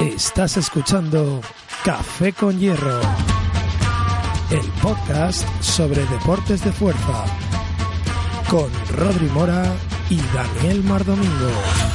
[0.00, 1.40] Estás escuchando
[1.84, 3.00] Café con Hierro,
[4.48, 7.24] el podcast sobre deportes de fuerza,
[8.48, 9.64] con Rodri Mora
[10.08, 11.87] y Daniel Mardomingo.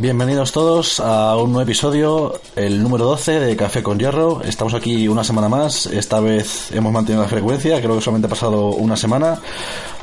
[0.00, 4.42] Bienvenidos todos a un nuevo episodio, el número 12 de Café con Hierro.
[4.44, 5.86] Estamos aquí una semana más.
[5.86, 9.40] Esta vez hemos mantenido la frecuencia, creo que solamente ha pasado una semana.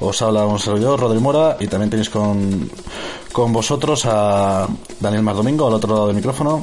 [0.01, 2.69] Os habla un servidor, Rodri Mora, y también tenéis con,
[3.31, 4.67] con vosotros a
[4.99, 6.61] Daniel Mardomingo al otro lado del micrófono.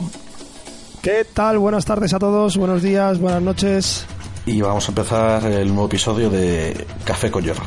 [1.01, 1.57] ¿Qué tal?
[1.59, 4.05] Buenas tardes a todos, buenos días, buenas noches.
[4.45, 7.65] Y vamos a empezar el nuevo episodio de Café con Hierro.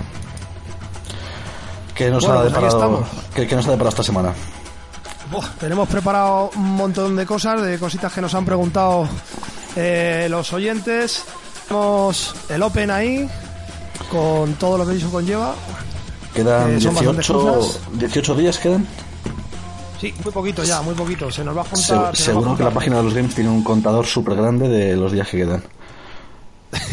[1.95, 3.09] ¿Qué nos, Bueno, ha, pues deparado, estamos.
[3.33, 4.31] ¿qué, qué nos ha deparado esta semana?
[5.59, 9.07] Tenemos preparado un montón de cosas, de cositas que nos han preguntado
[9.75, 11.23] eh, los oyentes.
[11.67, 13.29] Tenemos el Open ahí,
[14.09, 15.55] con todo lo que eso conlleva.
[16.33, 17.79] Quedan Eh, son bastantes 18, cosas.
[17.93, 18.85] 18 días, quedan.
[19.99, 21.31] Sí, muy poquito ya, muy poquito.
[21.31, 22.15] Se nos va a juntar.
[22.15, 24.95] se a seguro que la página de los games tiene un contador súper grande de
[24.95, 25.63] los días que quedan.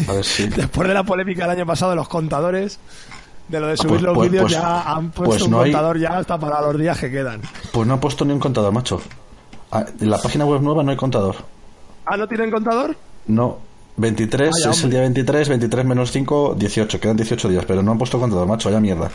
[0.07, 0.47] A ver si.
[0.47, 2.79] Después de la polémica del año pasado de los contadores,
[3.47, 5.71] de lo de subir pues- los pues- vídeos, pues- ya han puesto pues un hay-
[5.71, 7.41] contador ya hasta para los días que quedan.
[7.71, 9.01] Pues no ha puesto ni un contador, macho.
[9.71, 11.35] Ah, En la página web nueva no hay contador.
[12.05, 12.95] ¿Ah, no tienen contador?
[13.27, 13.57] No.
[13.95, 16.99] 23 Vaya, es el día 23, 23 menos 5, 18.
[16.99, 18.69] Quedan 18 días, pero no han puesto contador, macho.
[18.69, 19.09] Vaya mierda.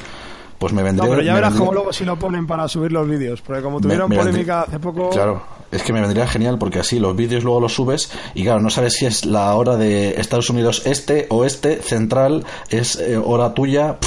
[0.59, 1.09] Pues me No, vendría.
[1.11, 3.41] pero ya me verás vendría- cómo luego si lo ponen para subir los vídeos.
[3.43, 5.11] Porque como me- tuvieron me polémica vendría- hace poco.
[5.11, 8.61] Claro, es que me vendría genial porque así los vídeos luego los subes y claro,
[8.61, 13.55] no sabes si es la hora de Estados Unidos este, oeste, central, es eh, hora
[13.55, 13.99] tuya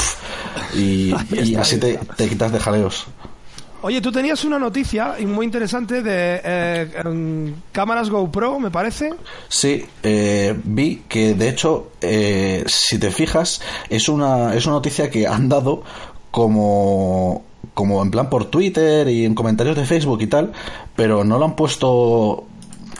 [0.75, 2.15] y, Ahí y está, así te, está.
[2.15, 3.05] te quitas de jaleos.
[3.83, 9.09] Oye, tú tenías una noticia muy interesante de eh, em, cámaras GoPro, me parece.
[9.47, 15.09] Sí, eh, vi que de hecho, eh, si te fijas, es una, es una noticia
[15.09, 15.83] que han dado
[16.31, 17.43] como,
[17.73, 20.53] como en plan por Twitter y en comentarios de Facebook y tal,
[20.95, 22.45] pero no lo han puesto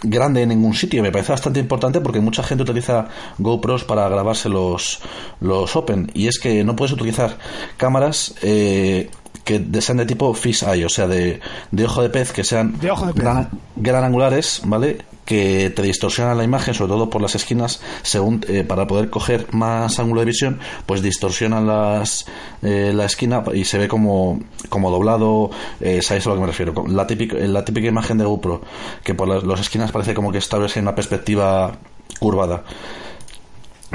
[0.04, 1.02] grande en ningún sitio.
[1.04, 5.00] Me parece bastante importante porque mucha gente utiliza GoPros para grabarse los,
[5.40, 6.12] los Open.
[6.14, 7.38] Y es que no puedes utilizar
[7.78, 9.10] cámaras eh,
[9.44, 11.40] que sean de tipo fish eye, o sea, de,
[11.72, 13.24] de ojo de pez, que sean De ojo de pez.
[13.24, 15.00] gran, gran angulares, ¿vale?
[15.26, 19.48] Que te distorsionan la imagen, sobre todo por las esquinas, según eh, para poder coger
[19.54, 22.26] más ángulo de visión, pues distorsionan las
[22.62, 26.48] eh, la esquina y se ve como, como doblado, eh, ¿sabéis a lo que me
[26.48, 26.74] refiero?
[26.88, 28.62] La típica, la típica imagen de GoPro,
[29.04, 31.72] que por las, las esquinas parece como que en una perspectiva
[32.20, 32.64] curvada.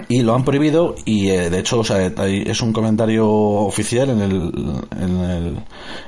[0.08, 4.20] Y lo han prohibido y eh, de hecho o sea, es un comentario oficial en,
[4.20, 4.32] el,
[5.00, 5.56] en, el-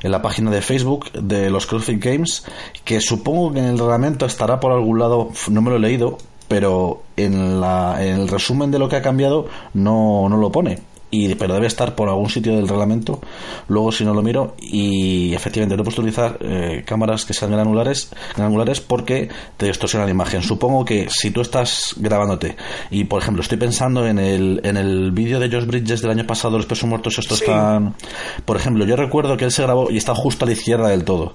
[0.02, 2.44] en la página de Facebook de los CrossFit Games
[2.84, 6.18] que supongo que en el reglamento estará por algún lado, no me lo he leído,
[6.48, 10.78] pero en, la, en el resumen de lo que ha cambiado no, no lo pone.
[11.10, 13.20] Y, pero debe estar por algún sitio del reglamento.
[13.68, 18.10] Luego, si no lo miro, y efectivamente no puedes utilizar eh, cámaras que sean granulares,
[18.36, 20.42] granulares porque te distorsiona la imagen.
[20.42, 22.56] Supongo que si tú estás grabándote
[22.90, 26.26] y, por ejemplo, estoy pensando en el, en el vídeo de Josh Bridges del año
[26.26, 27.44] pasado, los pesos muertos, estos Sí.
[27.44, 27.94] están.
[28.44, 31.04] Por ejemplo, yo recuerdo que él se grabó y está justo a la izquierda del
[31.04, 31.34] todo.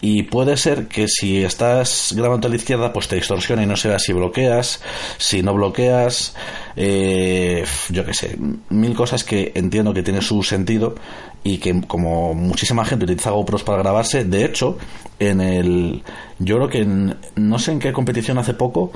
[0.00, 3.74] Y puede ser que si estás grabando a la izquierda, pues te distorsiona y no
[3.82, 4.80] vea si bloqueas,
[5.18, 6.36] si no bloqueas,
[6.76, 8.36] eh, yo qué sé,
[8.70, 10.94] mil cosas que entiendo que tiene su sentido
[11.42, 14.78] y que como muchísima gente utiliza GoPros para grabarse, de hecho,
[15.18, 16.02] en el,
[16.38, 18.92] yo creo que en- no sé en qué competición hace poco,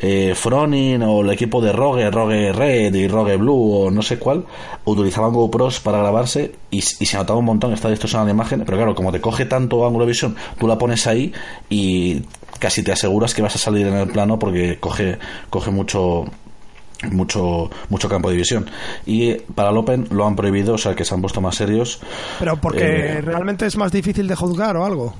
[0.00, 4.18] eh, Fronin o el equipo de Rogue, Rogue Red y Rogue Blue o no sé
[4.18, 4.44] cuál,
[4.84, 8.76] utilizaban GoPros para grabarse y, y se notaba un montón, está distorsionada la imagen, pero
[8.78, 11.32] claro, como te coge tanto ángulo de visión, tú la pones ahí
[11.70, 12.22] y
[12.58, 15.18] casi te aseguras que vas a salir en el plano porque coge,
[15.50, 16.24] coge mucho
[17.10, 18.70] mucho mucho campo de visión
[19.04, 22.00] y para el Open lo han prohibido o sea que se han puesto más serios
[22.38, 25.14] Pero porque Eh, realmente es más difícil de juzgar o algo.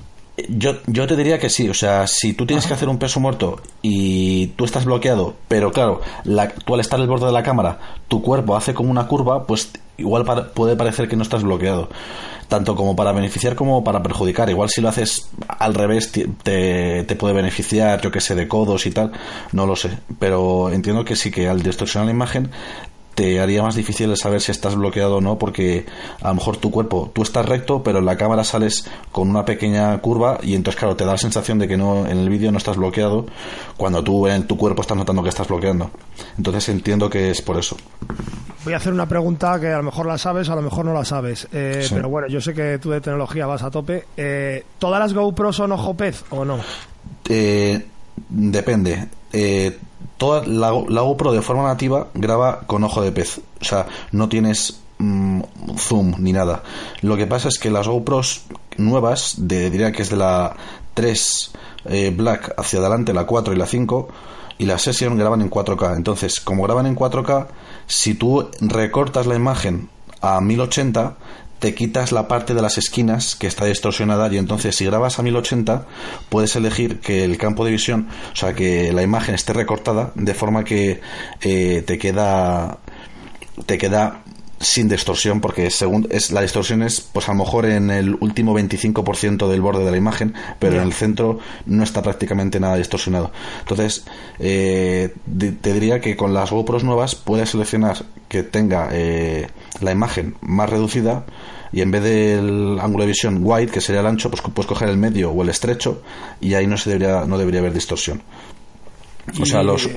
[0.48, 3.20] Yo, yo te diría que sí, o sea, si tú tienes que hacer un peso
[3.20, 7.42] muerto y tú estás bloqueado, pero claro, la, tú al estar al borde de la
[7.42, 7.78] cámara,
[8.08, 11.88] tu cuerpo hace como una curva, pues igual puede parecer que no estás bloqueado,
[12.48, 14.50] tanto como para beneficiar como para perjudicar.
[14.50, 18.84] Igual si lo haces al revés te, te puede beneficiar, yo que sé, de codos
[18.84, 19.12] y tal,
[19.52, 22.50] no lo sé, pero entiendo que sí que al distorsionar la imagen
[23.16, 25.86] te haría más difícil saber si estás bloqueado o no, porque
[26.20, 29.46] a lo mejor tu cuerpo, tú estás recto, pero en la cámara sales con una
[29.46, 32.52] pequeña curva y entonces, claro, te da la sensación de que no en el vídeo
[32.52, 33.24] no estás bloqueado
[33.78, 35.90] cuando tú en tu cuerpo estás notando que estás bloqueando.
[36.36, 37.78] Entonces entiendo que es por eso.
[38.64, 40.92] Voy a hacer una pregunta que a lo mejor la sabes, a lo mejor no
[40.92, 41.48] la sabes.
[41.52, 44.04] Eh, pero bueno, yo sé que tú de tecnología vas a tope.
[44.14, 46.58] Eh, ¿Todas las GoPro son ojo pez o no?
[47.30, 47.82] Eh,
[48.28, 49.08] depende.
[49.32, 49.78] Eh,
[50.18, 53.40] toda la, GoPro de forma nativa graba con ojo de pez.
[53.60, 55.42] O sea, no tienes mm,
[55.76, 56.62] zoom ni nada.
[57.02, 58.42] Lo que pasa es que las GoPros
[58.76, 60.56] nuevas, de, diría que es de la
[60.94, 61.52] 3
[61.86, 64.08] eh, Black hacia adelante, la 4 y la 5,
[64.58, 65.96] y la Session graban en 4K.
[65.96, 67.46] Entonces, como graban en 4K,
[67.86, 69.90] si tú recortas la imagen
[70.20, 71.16] a 1080,
[71.58, 75.22] te quitas la parte de las esquinas que está distorsionada y entonces si grabas a
[75.22, 75.86] 1080
[76.28, 80.34] puedes elegir que el campo de visión, o sea, que la imagen esté recortada de
[80.34, 81.00] forma que
[81.40, 82.78] eh, te queda
[83.64, 84.22] te queda
[84.60, 88.58] sin distorsión porque según es la distorsión es pues a lo mejor en el último
[88.58, 93.32] 25% del borde de la imagen pero en el centro no está prácticamente nada distorsionado.
[93.60, 94.06] Entonces
[94.38, 95.14] eh,
[95.60, 97.98] te diría que con las GoPros nuevas puedes seleccionar
[98.28, 99.48] que tenga eh,
[99.80, 101.26] la imagen más reducida
[101.72, 104.88] y en vez del ángulo de visión wide que sería el ancho pues puedes coger
[104.88, 106.02] el medio o el estrecho
[106.40, 108.22] y ahí no se debería no debería haber distorsión.
[109.40, 109.90] O sea los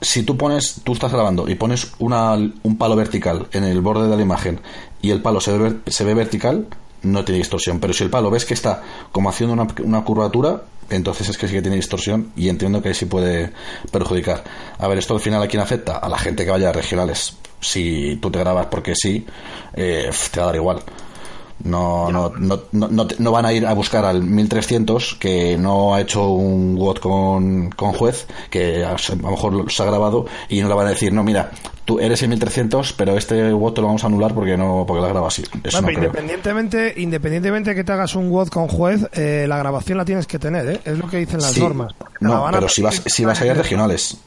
[0.00, 4.08] si tú pones, tú estás grabando y pones una, un palo vertical en el borde
[4.08, 4.60] de la imagen
[5.00, 6.66] y el palo se ve, se ve vertical,
[7.02, 7.80] no tiene distorsión.
[7.80, 8.82] Pero si el palo ves que está
[9.12, 12.88] como haciendo una, una, curvatura, entonces es que sí que tiene distorsión y entiendo que
[12.88, 13.52] ahí sí puede
[13.90, 14.44] perjudicar.
[14.78, 15.96] A ver, esto al final a quién afecta?
[15.96, 17.36] A la gente que vaya a regionales.
[17.60, 19.24] Si tú te grabas porque sí,
[19.74, 20.82] eh, te va a dar igual.
[21.64, 26.02] No, no, no, no, no, van a ir a buscar al 1300 que no ha
[26.02, 30.68] hecho un WOT con, con juez, que a, lo mejor se ha grabado y no
[30.68, 31.50] le van a decir, no, mira,
[31.84, 35.08] tú eres el 1300, pero este WOT lo vamos a anular porque no porque la
[35.08, 35.44] graba así.
[35.64, 40.38] independientemente, independientemente que te hagas un WOT con juez, eh, la grabación la tienes que
[40.38, 40.80] tener, ¿eh?
[40.84, 41.94] es lo que dicen las normas.
[42.20, 44.18] No, pero si vas, si vas a ir a regionales.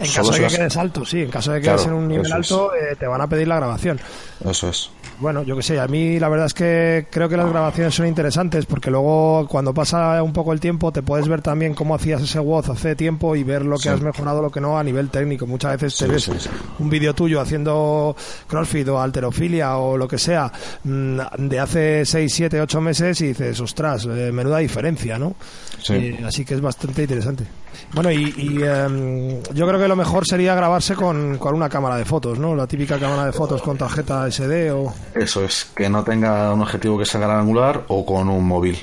[0.00, 2.32] En caso de que quedes alto, sí, en caso de que quedes en un nivel
[2.32, 4.00] alto, eh, te van a pedir la grabación.
[4.44, 4.90] Eso es.
[5.20, 8.06] Bueno, yo que sé, a mí la verdad es que creo que las grabaciones son
[8.06, 12.22] interesantes porque luego cuando pasa un poco el tiempo te puedes ver también cómo hacías
[12.22, 15.10] ese WOZ hace tiempo y ver lo que has mejorado, lo que no a nivel
[15.10, 15.46] técnico.
[15.46, 16.30] Muchas veces te ves
[16.78, 18.16] un vídeo tuyo haciendo
[18.46, 20.50] crossfit o alterofilia o lo que sea
[20.84, 25.34] mm, de hace 6, 7, 8 meses y dices, ostras, eh, menuda diferencia, ¿no?
[25.82, 26.16] Sí.
[26.24, 27.44] así que es bastante interesante.
[27.92, 32.04] Bueno, y, em, yo creo que lo mejor sería grabarse con, con una cámara de
[32.04, 32.54] fotos, ¿no?
[32.54, 34.94] La típica cámara de fotos con tarjeta SD o...
[35.16, 38.78] Eso es, que no tenga un objetivo que sea gran angular o con un móvil.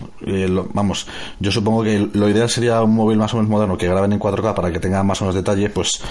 [0.74, 1.08] vamos,
[1.40, 4.20] yo supongo que lo ideal sería un móvil más o menos moderno que graben en
[4.20, 6.02] 4K para que tenga más o menos detalle, pues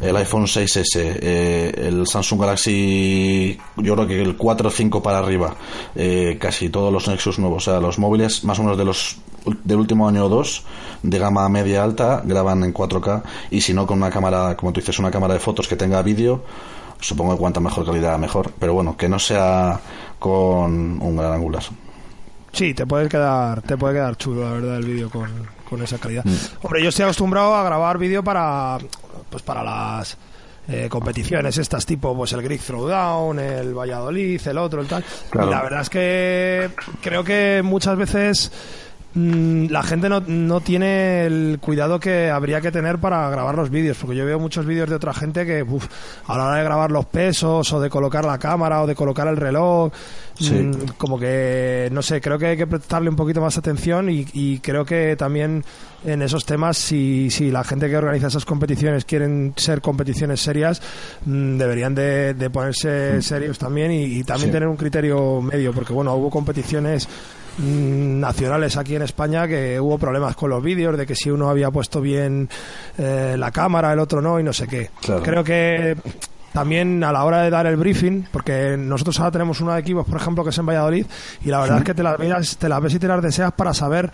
[0.00, 5.18] el iPhone 6S, eh, el Samsung Galaxy, yo creo que el 4 o 5 para
[5.18, 5.56] arriba,
[5.96, 9.18] eh, casi todos los Nexus nuevos, o sea, los móviles más o menos de los
[9.64, 10.64] del último año o dos
[11.02, 14.80] de gama media alta graban en 4K y si no con una cámara, como tú
[14.80, 16.42] dices, una cámara de fotos que tenga vídeo
[17.04, 19.78] supongo que cuanta mejor calidad mejor, pero bueno, que no sea
[20.18, 21.62] con un gran angular.
[22.52, 25.28] Sí, te puede quedar, te puede quedar chulo, la verdad, el vídeo con,
[25.68, 26.24] con, esa calidad.
[26.24, 26.34] Mm.
[26.62, 28.78] Hombre, yo estoy acostumbrado a grabar vídeo para,
[29.28, 30.16] pues para las
[30.68, 35.04] eh, competiciones estas tipo, pues el Greek Throwdown, el Valladolid, el otro, el tal.
[35.34, 36.70] Y la verdad es que
[37.02, 38.52] creo que muchas veces
[39.14, 43.96] la gente no, no, tiene el cuidado que habría que tener para grabar los vídeos,
[44.00, 45.64] porque yo veo muchos vídeos de otra gente que
[46.26, 49.28] a la hora de grabar los pesos o de colocar la cámara o de colocar
[49.28, 49.92] el reloj,
[50.40, 54.58] mm, como que, no sé, creo que hay que prestarle un poquito más atención y,
[54.60, 55.64] creo que también
[56.04, 60.80] en esos temas, si, si la gente que organiza esas competiciones quieren ser competiciones serias,
[61.24, 66.30] mm, deberían de, ponerse serios también y, también tener un criterio medio, porque bueno, hubo
[66.30, 67.08] competiciones
[67.56, 71.48] Mm, nacionales aquí en España que hubo problemas con los vídeos de que si uno
[71.48, 72.48] había puesto bien
[72.98, 74.90] eh, la cámara el otro no y no sé qué.
[75.22, 75.96] Creo que
[76.54, 80.06] también a la hora de dar el briefing, porque nosotros ahora tenemos uno de equipos,
[80.06, 81.04] por ejemplo, que es en Valladolid,
[81.44, 83.52] y la verdad es que te las, ves, te las ves y te las deseas
[83.54, 84.12] para saber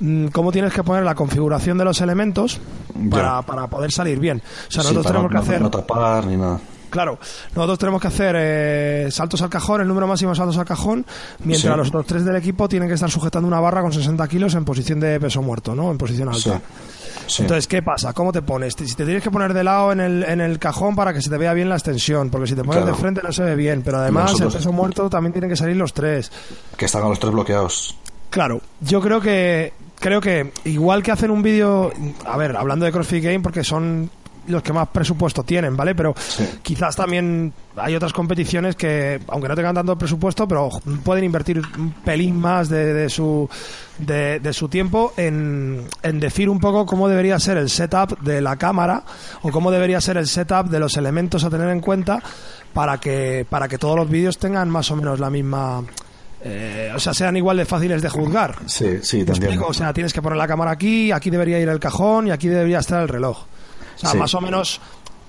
[0.00, 2.62] mm, cómo tienes que poner la configuración de los elementos
[3.10, 4.38] para, para poder salir bien.
[4.38, 5.60] O sea, nosotros tenemos que hacer...
[5.60, 6.58] No tapar ni nada
[6.92, 7.18] Claro,
[7.54, 11.06] nosotros tenemos que hacer eh, saltos al cajón, el número máximo de saltos al cajón,
[11.42, 14.54] mientras los otros tres del equipo tienen que estar sujetando una barra con 60 kilos
[14.54, 15.90] en posición de peso muerto, ¿no?
[15.90, 16.60] En posición alta.
[17.38, 18.12] Entonces, ¿qué pasa?
[18.12, 18.74] ¿Cómo te pones?
[18.74, 21.30] Si te tienes que poner de lado en el, en el cajón para que se
[21.30, 23.82] te vea bien la extensión, porque si te pones de frente no se ve bien,
[23.82, 26.30] pero además el peso muerto también tienen que salir los tres.
[26.76, 27.96] Que están los tres bloqueados.
[28.30, 31.92] Claro, yo creo que creo que igual que hacen un vídeo,
[32.24, 34.10] a ver, hablando de CrossFit Game, porque son
[34.48, 35.94] los que más presupuesto tienen, ¿vale?
[35.94, 36.14] Pero
[36.62, 40.70] quizás también hay otras competiciones que, aunque no tengan tanto presupuesto, pero
[41.04, 43.48] pueden invertir un pelín más de, su
[43.98, 48.56] de, su tiempo en, en, decir un poco cómo debería ser el setup de la
[48.56, 49.04] cámara
[49.42, 52.22] o cómo debería ser el setup de los elementos a tener en cuenta
[52.72, 55.82] para que para que todos los vídeos tengan más o menos la misma
[56.44, 58.56] eh, o sea, sean igual de fáciles de juzgar.
[58.66, 59.60] Sí, sí, también.
[59.64, 62.48] O sea, tienes que poner la cámara aquí, aquí debería ir el cajón y aquí
[62.48, 63.44] debería estar el reloj.
[64.02, 64.80] O sea, más o menos,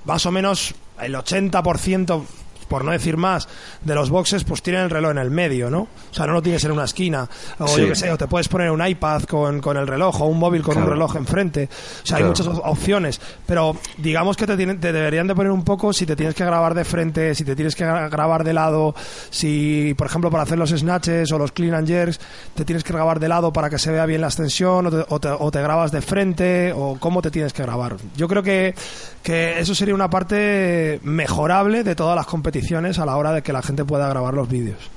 [0.05, 2.23] más o menos el 80%
[2.73, 3.47] por no decir más,
[3.83, 5.81] de los boxes, pues tienen el reloj en el medio, ¿no?
[5.81, 7.29] O sea, no lo tienes en una esquina.
[7.59, 10.25] O yo qué sé, o te puedes poner un iPad con, con el reloj o
[10.25, 11.69] un móvil con un reloj enfrente.
[12.01, 13.21] O sea, hay muchas opciones.
[13.45, 16.73] Pero digamos que te, te deberían de poner un poco si te tienes que grabar
[16.73, 18.95] de frente, si te tienes que grabar de lado,
[19.29, 22.19] si, por ejemplo, para hacer los snatches o los clean and jerks,
[22.55, 25.29] te tienes que grabar de lado para que se vea bien la extensión, o te,
[25.29, 27.97] o te grabas de frente, o cómo te tienes que grabar.
[28.17, 28.73] Yo creo que,
[29.21, 33.53] que eso sería una parte mejorable de todas las competiciones a la hora de que
[33.53, 34.89] la gente pueda grabar los vídeos.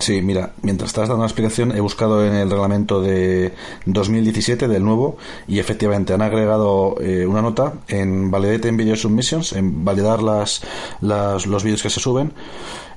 [0.00, 3.54] Sí, mira, mientras estás dando la explicación, he buscado en el reglamento de
[3.86, 5.16] 2017 del nuevo
[5.46, 10.60] y efectivamente han agregado eh, una nota en Validate en Video Submissions, en validar las,
[11.00, 12.32] los vídeos que se suben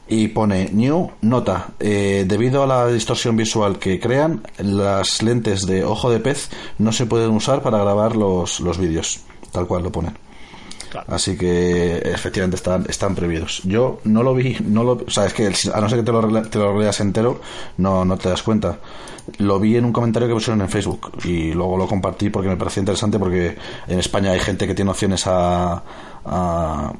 [0.09, 1.69] y pone New Nota.
[1.79, 6.91] Eh, debido a la distorsión visual que crean, las lentes de ojo de pez no
[6.91, 9.21] se pueden usar para grabar los, los vídeos,
[9.53, 10.30] tal cual lo ponen.
[11.07, 13.61] Así que efectivamente están, están prohibidos.
[13.63, 16.11] Yo no lo vi, no lo, o sea, es que a no ser que te
[16.11, 17.41] lo, te lo leas entero,
[17.77, 18.79] no, no te das cuenta.
[19.37, 22.57] Lo vi en un comentario que pusieron en Facebook y luego lo compartí porque me
[22.57, 23.57] pareció interesante porque
[23.87, 25.83] en España hay gente que tiene opciones a,
[26.25, 26.93] a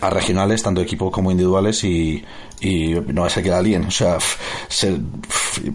[0.00, 2.24] a regionales, tanto equipos como individuales, y,
[2.60, 3.84] y no va a ser que la alien.
[3.84, 4.18] O sea,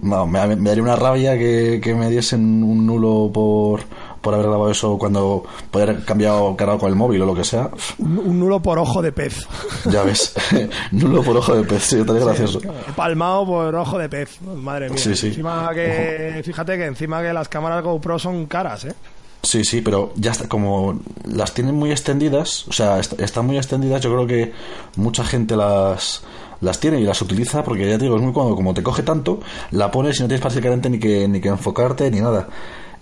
[0.02, 3.82] me, daría una rabia que, que me diesen un nulo por,
[4.22, 7.44] por haber grabado eso cuando poder haber cambiado cargado con el móvil o lo que
[7.44, 7.70] sea.
[8.00, 9.48] Un nulo por ojo de pez.
[9.86, 10.34] Ya ves,
[10.92, 12.62] nulo por ojo de pez, sí, estaría gracioso.
[12.96, 14.98] Palmado por ojo de pez, madre mía.
[14.98, 15.28] Sí, sí.
[15.28, 18.94] Encima que, fíjate que encima que las cámaras GoPro son caras, ¿eh?
[19.42, 24.02] Sí, sí, pero ya está, como las tienen muy extendidas, o sea, están muy extendidas,
[24.02, 24.54] yo creo que
[24.98, 26.24] mucha gente las
[26.62, 29.04] las tiene y las utiliza porque ya te digo, es muy cuando como te coge
[29.04, 29.40] tanto,
[29.72, 32.48] la pones y no tienes prácticamente ni que, ni que enfocarte ni nada.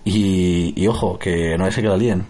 [0.04, 2.26] Y, ojo, que no se que la líen.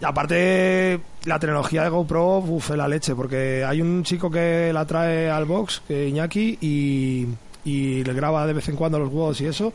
[0.00, 4.84] Y aparte, la tecnología de GoPro, uff, la leche, porque hay un chico que la
[4.84, 7.28] trae al box, que Iñaki, y,
[7.64, 9.72] y le graba de vez en cuando los huevos y eso.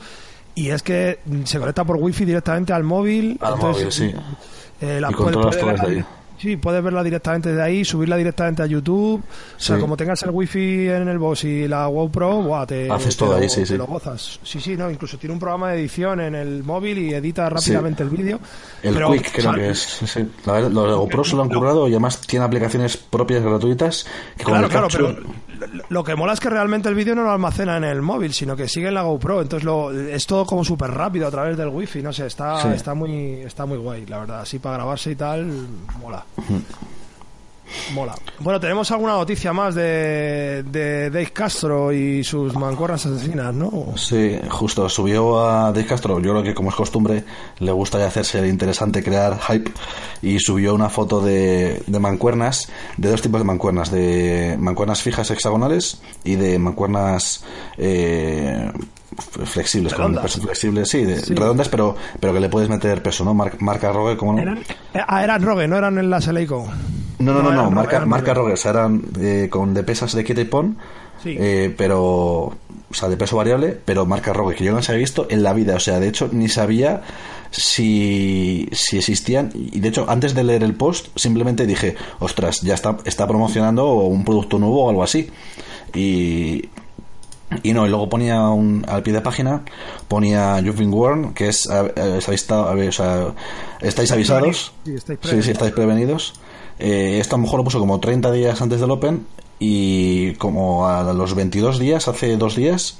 [0.56, 3.38] Y es que se conecta por wifi directamente al móvil.
[3.42, 4.12] Al móvil, sí.
[4.82, 6.06] Eh, y ahí.
[6.38, 9.24] Sí, puedes verla directamente de ahí, subirla directamente a YouTube.
[9.24, 13.17] O sea, como tengas el wifi en el boss y la GoPro, buah, te, Haces
[13.17, 13.75] todo ahí, sí, sí.
[13.75, 14.39] lo gozas.
[14.44, 18.03] Sí, sí, no, incluso tiene un programa de edición en el móvil y edita rápidamente
[18.03, 18.39] el vídeo.
[18.84, 19.79] El Quick creo que es.
[19.79, 20.27] Sí.
[20.46, 24.06] los de GoPro se lo han currado y además tiene aplicaciones propias gratuitas
[24.38, 25.15] que claro, claro, pero
[25.90, 28.56] lo que mola es que realmente el vídeo no lo almacena en el móvil, sino
[28.56, 29.42] que sigue en la GoPro.
[29.42, 32.02] Entonces lo, es todo como súper rápido a través del wifi.
[32.02, 34.42] No sé, está, está, muy, está muy guay, la verdad.
[34.42, 35.48] Así para grabarse y tal,
[36.02, 36.26] mola.
[37.93, 38.15] Mola.
[38.39, 43.93] Bueno, tenemos alguna noticia más de, de Dave Castro y sus mancuernas asesinas, ¿no?
[43.95, 44.88] Sí, justo.
[44.89, 46.19] Subió a Dave Castro.
[46.19, 47.24] Yo creo que, como es costumbre,
[47.59, 49.71] le gusta hacerse el interesante crear hype.
[50.21, 55.29] Y subió una foto de, de mancuernas, de dos tipos de mancuernas: de mancuernas fijas
[55.31, 57.43] hexagonales y de mancuernas.
[57.77, 58.71] Eh,
[59.45, 63.33] flexibles, con peso flexible, sí, redondas, pero pero que le puedes meter peso, ¿no?
[63.33, 64.41] marca Rogue, como no?
[64.41, 64.59] Eran,
[65.07, 66.67] ah, eran Rogue, no eran en la Seleico.
[67.19, 70.45] No, no, no, no, marca, marca sea, eran eh, con de pesas de quita y
[70.45, 70.77] pon,
[71.25, 72.00] eh, pero,
[72.89, 75.41] o sea, de peso variable, pero marca Rogue, que yo no se había visto en
[75.41, 77.01] la vida, o sea, de hecho, ni sabía
[77.50, 82.75] si, si existían, y de hecho, antes de leer el post, simplemente dije, ostras, ya
[82.75, 85.29] está, está promocionando un producto nuevo o algo así.
[85.95, 86.69] Y,
[87.63, 89.63] y no, y luego ponía un, al pie de página,
[90.07, 91.67] ponía You've been warned, que es,
[93.81, 94.74] estáis avisados.
[94.86, 96.33] Sí, estáis prevenidos.
[96.79, 99.25] Eh, esto a lo mejor lo puso como 30 días antes del Open
[99.60, 103.00] y como a los 22 días, hace dos días,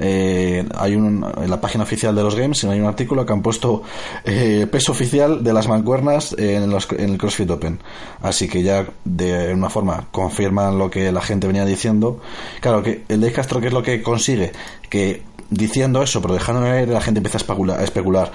[0.00, 3.42] eh, hay un, en la página oficial de los games hay un artículo que han
[3.42, 3.82] puesto
[4.24, 7.80] eh, peso oficial de las mancuernas en, los, en el CrossFit Open.
[8.22, 12.20] Así que ya de una forma confirman lo que la gente venía diciendo.
[12.60, 14.52] Claro que el de Castro, ¿qué es lo que consigue?
[14.88, 18.30] Que diciendo eso, pero dejando ver, la gente empieza a especular,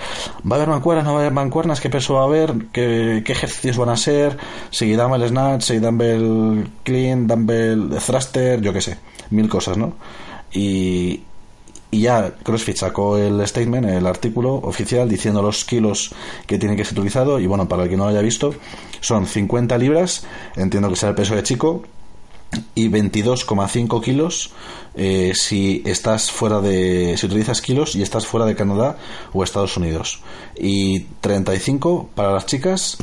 [0.49, 1.05] ¿Va a haber mancuernas?
[1.05, 1.79] ¿No va a haber mancuernas?
[1.79, 2.53] ¿Qué peso va a haber?
[2.71, 4.37] ¿Qué, ejercicios van a ser?
[4.71, 5.63] ¿Si dumbbell snatch?
[5.63, 7.27] ¿Si dumbbell clean?
[7.27, 8.61] ¿Dumbbell thruster?
[8.61, 8.97] Yo qué sé,
[9.29, 9.93] mil cosas, ¿no?
[10.51, 11.23] Y,
[11.91, 16.11] y ya CrossFit sacó el statement, el artículo oficial diciendo los kilos
[16.47, 18.55] que tiene que ser utilizado y bueno, para el que no lo haya visto,
[18.99, 21.83] son 50 libras, entiendo que será el peso de chico,
[22.75, 24.51] y 22,5 kilos
[24.95, 28.97] eh, si estás fuera de si utilizas kilos y estás fuera de Canadá
[29.33, 30.21] o Estados Unidos.
[30.57, 32.97] Y 35 para las chicas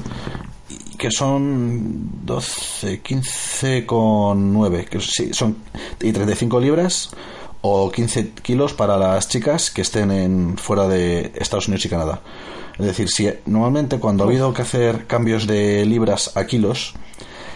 [0.99, 5.57] que son 12 15 con 9 que sí, son
[6.01, 7.11] y 35 libras
[7.63, 12.21] o 15 kilos para las chicas que estén en fuera de Estados Unidos y Canadá.
[12.79, 16.95] Es decir si normalmente cuando ha habido que hacer cambios de libras a kilos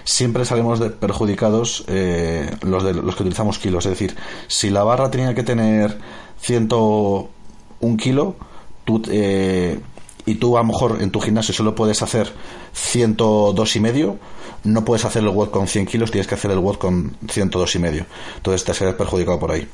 [0.04, 3.87] siempre salimos perjudicados eh, los, de, los que utilizamos kilos.
[3.87, 5.99] Es decir, si la barra tenía que tener
[6.40, 8.37] 101 kilo,
[8.84, 9.80] tú, eh,
[10.26, 12.32] y tú a lo mejor en tu gimnasio solo puedes hacer
[12.73, 14.18] 102 y medio,
[14.64, 17.75] no puedes hacer el WOD con 100 kilos, tienes que hacer el WOD con 102
[17.75, 18.06] y medio.
[18.37, 19.68] Entonces te serás perjudicado por ahí.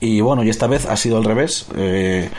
[0.00, 1.66] Y bueno, y esta vez ha sido al revés.
[1.76, 2.30] Eh,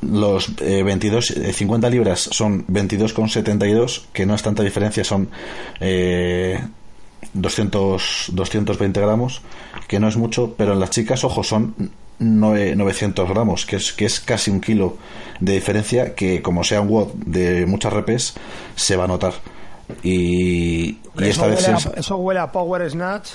[0.00, 5.28] los 22, eh, 50 eh, libras son 22,72, que no es tanta diferencia, son
[5.80, 6.60] eh,
[7.32, 9.42] 200, 220 gramos,
[9.86, 11.74] que no es mucho, pero en las chicas, ojo, son
[12.20, 14.96] 900 gramos, que es, que es casi un kilo
[15.40, 18.34] de diferencia, que como sea un WOD de muchas repes,
[18.76, 19.34] se va a notar.
[20.02, 23.30] Y, esta vez eso huele a Power Snatch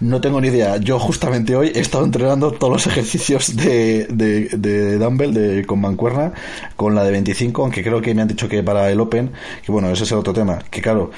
[0.00, 0.76] no tengo ni idea.
[0.78, 6.32] Yo justamente hoy he estado entrenando todos los ejercicios de, de, dumbbell de, con mancuerna
[6.76, 9.32] con la de 25, aunque creo que me han dicho que para el Open,
[9.64, 10.58] que bueno, ese es el otro tema.
[10.70, 11.10] Que claro,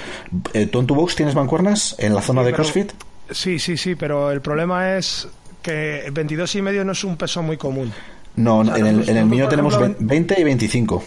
[0.53, 2.93] eh, ¿tú en tu box tienes mancuernas en la zona de CrossFit?
[3.31, 5.29] Sí, sí, sí, pero el problema es
[5.63, 7.93] que 22 y medio no es un peso muy común.
[8.37, 11.05] No, en, el, en el mío tenemos 20 y 25.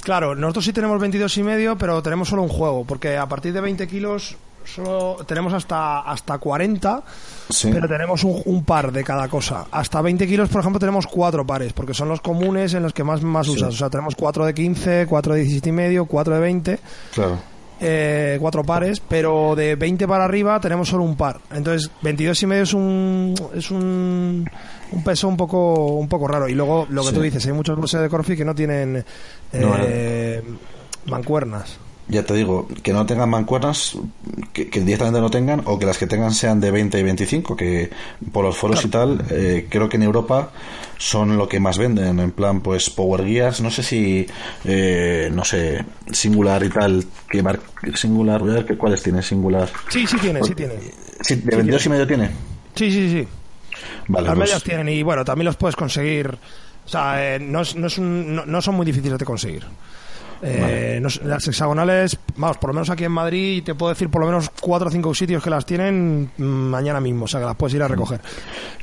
[0.00, 3.52] Claro, nosotros sí tenemos 22 y medio, pero tenemos solo un juego, porque a partir
[3.52, 7.02] de 20 kilos solo tenemos hasta, hasta 40,
[7.62, 9.66] pero tenemos un, par de cada cosa.
[9.70, 13.04] Hasta 20 kilos, por ejemplo, tenemos cuatro pares, porque son los comunes en los que
[13.04, 13.74] más, más usas.
[13.74, 16.78] O sea, tenemos 4 de 15, 4 de 17 y medio, 4 de 20.
[17.14, 17.38] Claro.
[17.78, 21.40] Eh, cuatro pares, pero de 20 para arriba tenemos solo un par.
[21.52, 24.48] Entonces, 22 y medio es un, es un,
[24.92, 26.48] un peso un poco, un poco raro.
[26.48, 29.04] Y luego, lo que tú dices, hay muchos bolsos de Corfi que no tienen
[29.52, 30.42] eh,
[31.06, 33.96] mancuernas ya te digo, que no tengan mancuernas,
[34.52, 37.90] que, directamente no tengan, o que las que tengan sean de 20 y 25, que
[38.32, 40.50] por los foros y tal, eh, creo que en Europa
[40.98, 44.26] son lo que más venden, en plan, pues Power Gears, no sé si,
[44.64, 47.42] eh, no sé, Singular y tal, que
[47.94, 49.68] Singular, voy a ver cuáles tiene Singular.
[49.88, 50.74] Sí, sí tiene, sí tiene.
[50.74, 52.30] ¿De 22 y medio tiene?
[52.76, 53.28] Sí, sí, sí.
[54.08, 57.62] Vale, Las pues medias tienen y bueno, también los puedes conseguir, o sea, eh, no,
[57.74, 59.64] no, es no son muy difíciles de conseguir.
[60.42, 64.26] Eh, las hexagonales, vamos, por lo menos aquí en Madrid, te puedo decir por lo
[64.26, 67.56] menos cuatro o cinco sitios que las tienen mm, mañana mismo, o sea que las
[67.56, 68.20] puedes ir a recoger.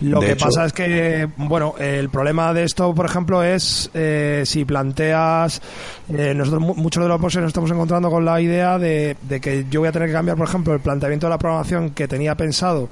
[0.01, 4.65] Lo que pasa es que, bueno, el problema de esto, por ejemplo, es eh, si
[4.65, 5.61] planteas,
[6.09, 9.65] eh, nosotros muchos de los bosses nos estamos encontrando con la idea de, de que
[9.69, 12.35] yo voy a tener que cambiar, por ejemplo, el planteamiento de la programación que tenía
[12.35, 12.89] pensado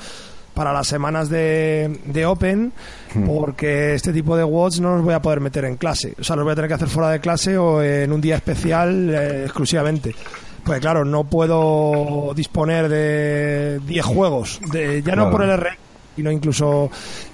[0.61, 2.71] para las semanas de, de Open
[3.15, 3.23] hmm.
[3.25, 6.13] porque este tipo de WODs no los voy a poder meter en clase.
[6.19, 8.35] O sea, los voy a tener que hacer fuera de clase o en un día
[8.35, 10.13] especial eh, exclusivamente.
[10.63, 15.77] Pues claro, no puedo disponer de 10 juegos, de, ya no por el RX,
[16.15, 16.91] sino incluso,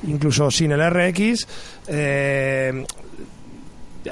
[0.07, 1.45] incluso sin el RX.
[1.89, 2.85] Eh,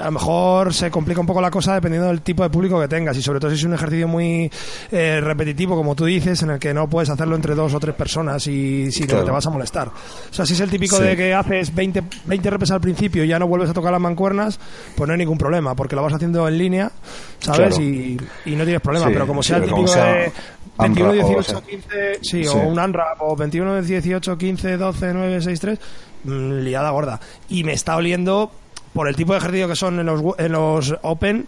[0.00, 2.88] a lo mejor se complica un poco la cosa dependiendo del tipo de público que
[2.88, 4.50] tengas y sobre todo si es un ejercicio muy
[4.90, 7.94] eh, repetitivo, como tú dices, en el que no puedes hacerlo entre dos o tres
[7.94, 9.88] personas y si te vas a molestar.
[9.88, 13.28] O sea, si es el típico de que haces 20, 20 repes al principio y
[13.28, 14.58] ya no vuelves a tocar las mancuernas,
[14.94, 16.90] pues no hay ningún problema, porque lo vas haciendo en línea,
[17.40, 17.78] ¿sabes?
[17.78, 20.32] Y, no tienes problema, pero como sea el típico de
[20.78, 25.78] 21, 18, 15, sí, o un ANRAP, o 21, 18, 15, 12, 9, 6, 3,
[26.24, 27.20] liada gorda.
[27.48, 28.50] Y me está oliendo
[28.96, 31.46] por el tipo de ejercicio que son en los, en los Open,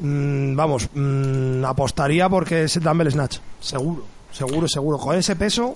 [0.00, 4.98] mm, vamos, mm, apostaría porque es el Dumbbell Snatch, seguro, seguro, seguro.
[4.98, 5.74] Con ese peso.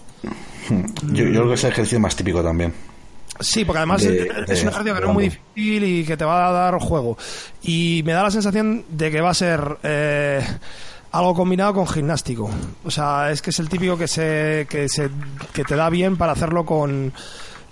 [0.69, 2.75] Yo, creo que es el ejercicio más típico también.
[3.39, 4.21] Sí, porque además es,
[4.63, 7.17] un ejercicio que no es muy difícil y que te va a dar juego.
[7.63, 10.45] Y me da la sensación de que va a ser eh,
[11.13, 12.51] algo combinado con gimnástico.
[12.85, 15.09] O sea, es que es el típico que se, que se
[15.53, 17.13] que te da bien para hacerlo con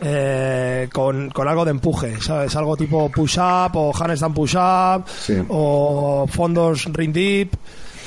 [0.03, 2.55] eh, con, con algo de empuje, ¿sabes?
[2.57, 5.35] Algo tipo push-up o handstand push-up Sí.
[5.49, 7.51] o fondos ring deep.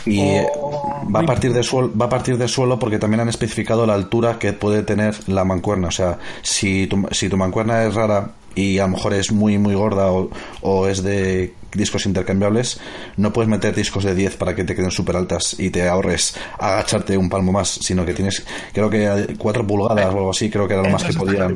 [0.06, 0.19] Y
[0.60, 3.86] o- va a partir de suelo, va a partir de suelo porque también han especificado
[3.86, 5.88] la altura que puede tener la mancuerna.
[5.88, 9.58] O sea, si tu, si tu mancuerna es rara y a lo mejor es muy
[9.58, 10.29] muy gorda o,
[10.62, 12.79] o es de discos intercambiables,
[13.17, 16.36] no puedes meter discos de 10 para que te queden súper altas y te ahorres
[16.60, 20.67] agacharte un palmo más, sino que tienes, creo que 4 pulgadas o algo así, creo
[20.67, 21.56] que era lo más que podían.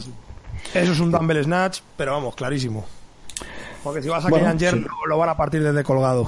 [0.74, 2.86] Eso es un dumbbell snatch, pero vamos, clarísimo.
[3.84, 4.80] Porque si vas a Bueno, Kenyan sí.
[4.82, 6.28] lo, lo van a partir desde colgado.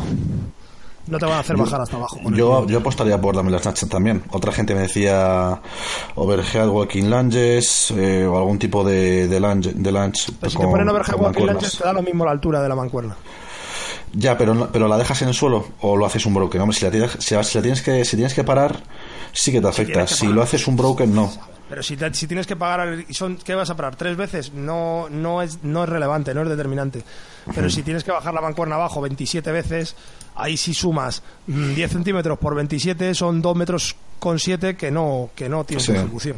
[1.08, 2.18] No te van a hacer bajar hasta abajo.
[2.32, 4.24] Yo, yo apostaría por Dumbbell Snatch también.
[4.32, 5.60] Otra gente me decía
[6.16, 10.64] overhead walking lunges eh, o algún tipo de, de lunge, de lunge Pero si te
[10.66, 13.16] ponen overhead walking lunges, te da lo mismo la altura de la mancuerna.
[14.14, 16.62] Ya, pero, pero la dejas en el suelo o lo haces un broken.
[16.62, 18.82] Hombre, si la tienes, si, la- si tienes que, si tienes que parar,
[19.34, 19.94] sí que te afecta.
[19.94, 21.32] tienes Si lo haces un broken, no.
[21.70, 23.96] Pero si, te- si tienes que pagar, son, ¿qué vas a parar?
[23.96, 24.52] ¿Tres veces?
[24.54, 27.04] No, no, es, no es relevante, no es determinante.
[27.54, 29.96] Pero si tienes que bajar la mancuerna abajo 27 veces,
[30.36, 35.30] ahí sí sumas mm, 10 centímetros por 27, son 2 metros con 7 que no,
[35.36, 35.92] que no tienen Sí.
[35.92, 36.38] ejecución.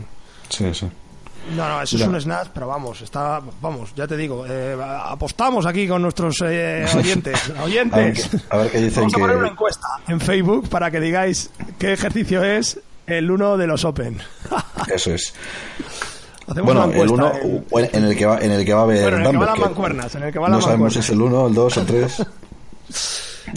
[0.50, 0.88] Sí, sí.
[1.56, 2.06] No, no, eso Ya.
[2.06, 6.38] es un snatch, pero vamos, está, vamos, ya te digo, eh, apostamos aquí con nuestros
[6.46, 8.30] eh, oyentes, A ver, oyentes.
[8.50, 11.50] a ver qué dicen Vamos a poner una encuesta en Facebook para que digáis
[11.80, 14.18] qué ejercicio es el uno de los Open.
[14.94, 15.34] Eso es.
[16.48, 18.84] Hacemos Bueno, una el uno en- en el que va, en el que va a
[18.84, 21.00] haber Bueno, en el que van las mancuernas, en el que van no sabemos si
[21.00, 22.20] es el 1, el 2 o el 3.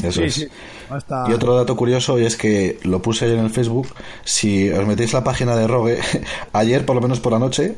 [0.03, 0.35] Eso Sí, es.
[0.35, 0.49] sí.
[0.90, 3.88] Hasta- Y otro dato curioso y es que lo puse ayer en el Facebook.
[4.25, 5.99] Si os metéis la página de Rogue,
[6.53, 7.77] ayer por lo menos por la noche,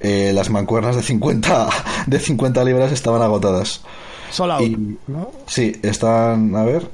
[0.00, 1.68] eh, las mancuernas de 50,
[2.06, 3.82] de 50 libras estaban agotadas.
[5.06, 5.30] ¿no?
[5.46, 6.90] Sí, están, a ver,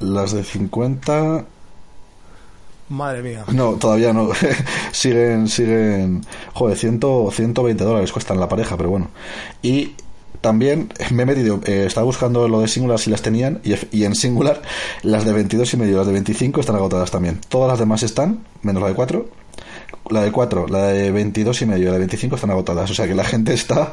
[0.00, 1.44] las de 50...
[2.88, 3.44] Madre mía.
[3.52, 4.28] No, todavía no.
[4.92, 6.24] siguen, siguen.
[6.52, 7.00] Joder, 100,
[7.32, 9.08] 120 dólares cuestan la pareja, pero bueno.
[9.60, 9.94] Y
[10.40, 14.04] también me he metido, eh, estaba buscando lo de Singular si las tenían, y, y
[14.04, 14.62] en Singular
[15.02, 17.40] las de 22 y medio, las de 25 están agotadas también.
[17.48, 19.28] Todas las demás están, menos la de 4.
[20.10, 22.88] La de 4, la de 22 y medio, y la de 25 están agotadas.
[22.90, 23.92] O sea que la gente está,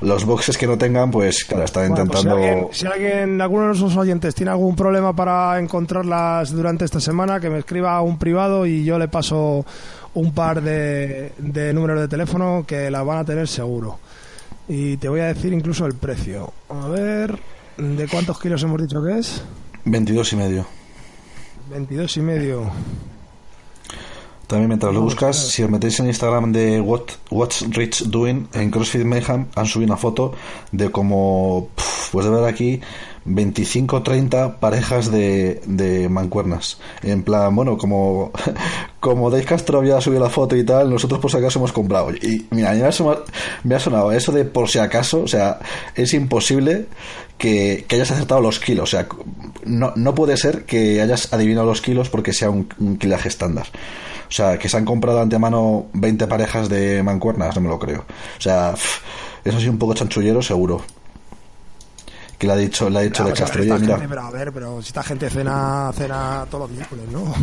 [0.00, 2.36] los boxes que no tengan, pues claro, están Bueno, pues si, intentando.
[2.36, 7.40] alguien, si alguien, alguno de nuestros oyentes tiene algún problema para encontrarlas durante esta semana,
[7.40, 9.66] que me escriba a un privado y yo le paso
[10.14, 13.98] un par de, de números de teléfono que las van a tener seguro.
[14.72, 16.52] Y te voy a decir incluso el precio.
[16.68, 17.36] A ver,
[17.76, 19.42] ¿de cuántos kilos hemos dicho que es?
[19.84, 20.66] 22 y medio.
[21.70, 22.70] 22 y medio.
[24.46, 27.02] También mientras lo buscas, si os metéis en Instagram de What,
[27.32, 30.34] What's Rich Doing, en CrossFit Mayhem han subido una foto
[30.70, 31.70] de como,
[32.12, 32.80] pues de ver aquí,
[33.34, 36.78] 25 30 parejas de, de mancuernas.
[37.02, 38.32] En plan, bueno, como,
[39.00, 42.10] como Dave Castro había subido la foto y tal, nosotros por si acaso hemos comprado.
[42.12, 43.24] Y mira, me ha sonado,
[43.64, 45.60] me ha sonado eso de por si acaso, o sea,
[45.94, 46.86] es imposible
[47.38, 48.92] que, que hayas acertado los kilos.
[48.94, 49.06] O sea,
[49.64, 53.66] no, no puede ser que hayas adivinado los kilos porque sea un, un kilaje estándar.
[54.28, 57.78] O sea, que se han comprado de antemano 20 parejas de mancuernas, no me lo
[57.78, 58.04] creo.
[58.38, 58.74] O sea,
[59.44, 60.82] eso sí un poco chanchullero, seguro.
[62.40, 63.94] Que le ha dicho, le ha dicho de ver, Castro, oye, mira.
[63.94, 67.34] gente, pero a ver, pero si esta gente cena, cena todos los miércoles, ¿no?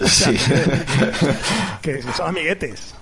[0.06, 0.36] Sí.
[1.82, 2.94] que, son amiguetes.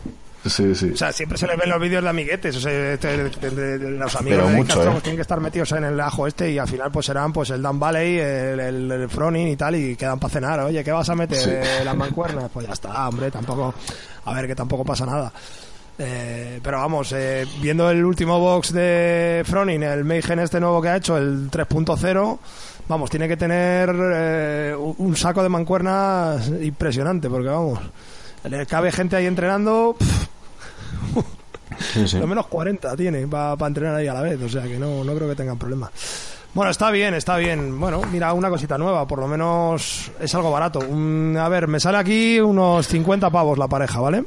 [0.46, 0.90] Sí, sí.
[0.92, 2.56] O sea, siempre se les ven los vídeos de amiguetes.
[2.56, 4.92] O sea, este- de- de- de- los amigos Pero de mucho, Castro ¿eh?
[4.92, 7.50] pues, tienen que estar metidos en el ajo este y al final pues serán pues
[7.50, 10.60] el Dan Valley, el, el, el Fronin y tal y quedan para cenar.
[10.60, 11.38] Oye, ¿qué vas a meter?
[11.38, 11.50] Sí.
[11.52, 12.50] Eh, las mancuernas.
[12.52, 13.72] Pues ya está, hombre, tampoco...
[14.24, 15.32] A ver, que tampoco pasa nada.
[16.04, 20.88] Eh, pero vamos, eh, viendo el último box de Fronin, el Mayhem este nuevo que
[20.88, 22.38] ha hecho, el 3.0,
[22.88, 27.78] vamos, tiene que tener eh, un saco de mancuernas impresionante, porque vamos,
[28.50, 29.96] le cabe gente ahí entrenando,
[31.78, 32.18] Sí, sí.
[32.18, 35.14] lo menos 40 tiene para entrenar ahí a la vez, o sea que no, no
[35.14, 35.88] creo que tengan problema.
[36.54, 37.80] Bueno, está bien, está bien.
[37.80, 40.80] Bueno, mira, una cosita nueva, por lo menos es algo barato.
[40.80, 44.24] Un- a ver, me sale aquí unos 50 pavos la pareja, ¿vale?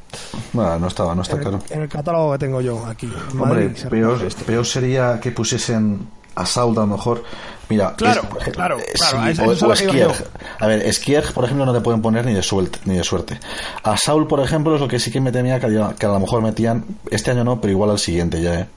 [0.52, 1.64] Bueno, no estaba, no está En el, claro.
[1.70, 3.12] en el catálogo que tengo yo aquí.
[3.34, 7.24] Hombre, Madrid, se peor, sería que pusiesen Assault a lo mejor.
[7.70, 9.76] Mira, Claro, es- claro, claro, sí, o.
[9.76, 10.28] Skierg.
[10.60, 13.40] A ver, Skierg, por ejemplo, no te pueden poner ni de suerte, ni de suerte.
[13.84, 15.68] A Saul, por ejemplo, es lo que sí que me temía que,
[16.00, 18.68] que a lo mejor metían, este año no, pero igual al siguiente ya, ¿eh?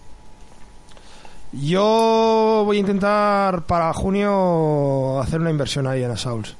[1.53, 6.55] Yo voy a intentar para junio hacer una inversión ahí en Assaults.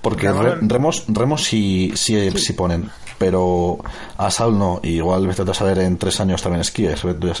[0.00, 3.78] Porque re- remos, remos sí, sí, sí ponen, pero
[4.16, 4.80] a Saul no.
[4.82, 6.62] Y igual vete a saber en tres años también
[7.08, 7.34] vete tú a,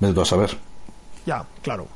[0.00, 0.58] vete tú a saber.
[1.24, 1.86] Ya, claro.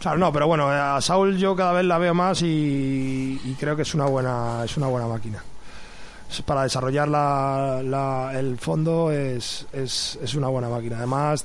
[0.00, 3.76] Claro, no, pero bueno, a Saul yo cada vez la veo más y, y creo
[3.76, 5.42] que es una buena es una buena máquina.
[6.44, 7.80] para desarrollar la,
[8.34, 10.96] el fondo es, es, es una buena máquina.
[10.98, 11.44] Además,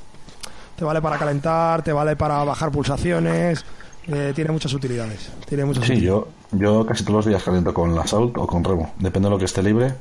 [0.80, 3.66] te vale para calentar, te vale para bajar pulsaciones,
[4.08, 5.30] eh, tiene muchas utilidades.
[5.46, 8.64] Tiene muchas sí, yo, yo casi todos los días caliento con la Salt o con
[8.64, 9.96] Remo, depende de lo que esté libre,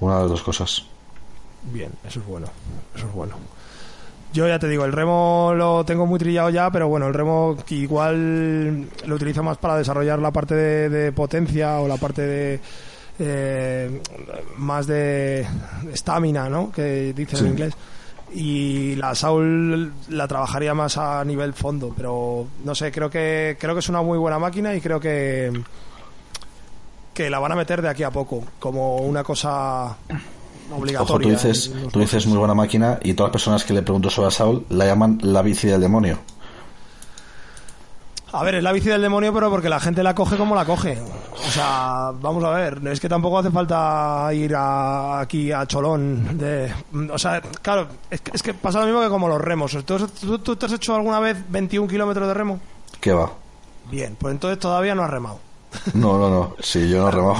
[0.00, 0.84] una de las dos cosas.
[1.62, 2.48] Bien, eso es bueno,
[2.96, 3.36] eso es bueno.
[4.32, 7.56] Yo ya te digo, el remo lo tengo muy trillado ya, pero bueno, el remo
[7.68, 12.60] igual lo utilizo más para desarrollar la parte de, potencia o la parte de
[13.20, 14.00] eh,
[14.56, 15.46] más de
[15.92, 16.72] estamina, ¿no?
[16.72, 17.74] Que dice en inglés
[18.32, 23.74] y la Saul la trabajaría más a nivel fondo, pero no sé, creo que creo
[23.74, 25.52] que es una muy buena máquina y creo que
[27.12, 29.96] que la van a meter de aquí a poco como una cosa
[30.72, 31.26] obligatoria.
[31.26, 34.28] tú dices, tú dices muy buena máquina y todas las personas que le pregunto sobre
[34.28, 36.18] a Saul la llaman la bici del demonio.
[38.32, 40.64] A ver, es la bici del demonio, pero porque la gente la coge como la
[40.64, 40.98] coge.
[41.00, 46.38] O sea, vamos a ver, es que tampoco hace falta ir aquí a Cholón.
[46.38, 46.72] De,
[47.12, 49.76] o sea, claro, es que, es que pasa lo mismo que como los remos.
[49.84, 52.60] ¿Tú, tú, te has hecho alguna vez 21 kilómetros de remo?
[53.00, 53.32] ¿Qué va?
[53.90, 55.40] Bien, pues entonces todavía no has remado.
[55.94, 57.38] No, no, no, sí, yo no he remado.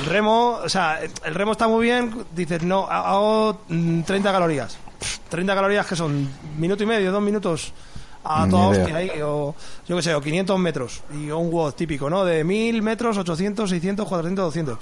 [0.00, 4.78] El remo, o sea, el remo está muy bien, dices, no, hago 30 mm, calorías.
[5.28, 7.72] 30 calorías que son minuto y medio, dos minutos
[8.28, 9.54] a toda hostia o
[9.86, 12.24] yo qué sé, o 500 metros, y un WOD típico, ¿no?
[12.24, 14.78] De 1000 metros, 800, 600, 400, 200.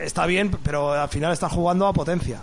[0.00, 2.40] Está bien, pero al final estás jugando a potencia.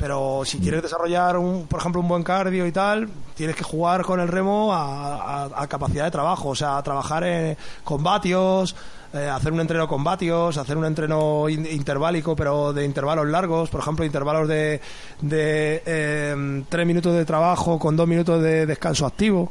[0.00, 4.02] Pero si quieres desarrollar, un, por ejemplo, un buen cardio y tal, tienes que jugar
[4.02, 8.74] con el remo a, capacidad de trabajo, o sea, a trabajar en, con vatios,
[9.12, 13.80] eh, hacer un entreno con vatios, hacer un entreno interválico, pero de intervalos largos, por
[13.80, 14.80] ejemplo, intervalos de,
[15.20, 19.50] de eh, tres minutos de trabajo con dos minutos de descanso activo.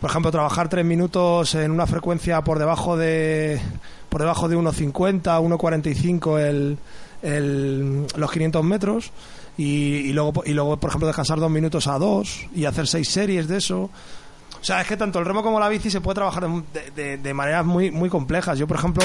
[0.00, 3.60] Por ejemplo, trabajar tres minutos en una frecuencia por debajo de
[4.08, 6.78] por debajo de 1.50, 1.45 el,
[7.22, 9.12] el, los 500 metros.
[9.58, 13.48] Y, luego y luego por ejemplo descansar dos minutos a dos y hacer seis series
[13.48, 13.90] de eso
[14.60, 16.48] o sea, es que tanto el remo como la bici se puede trabajar
[16.94, 18.58] de, de, maneras muy, muy complejas.
[18.58, 19.04] Yo, por ejemplo,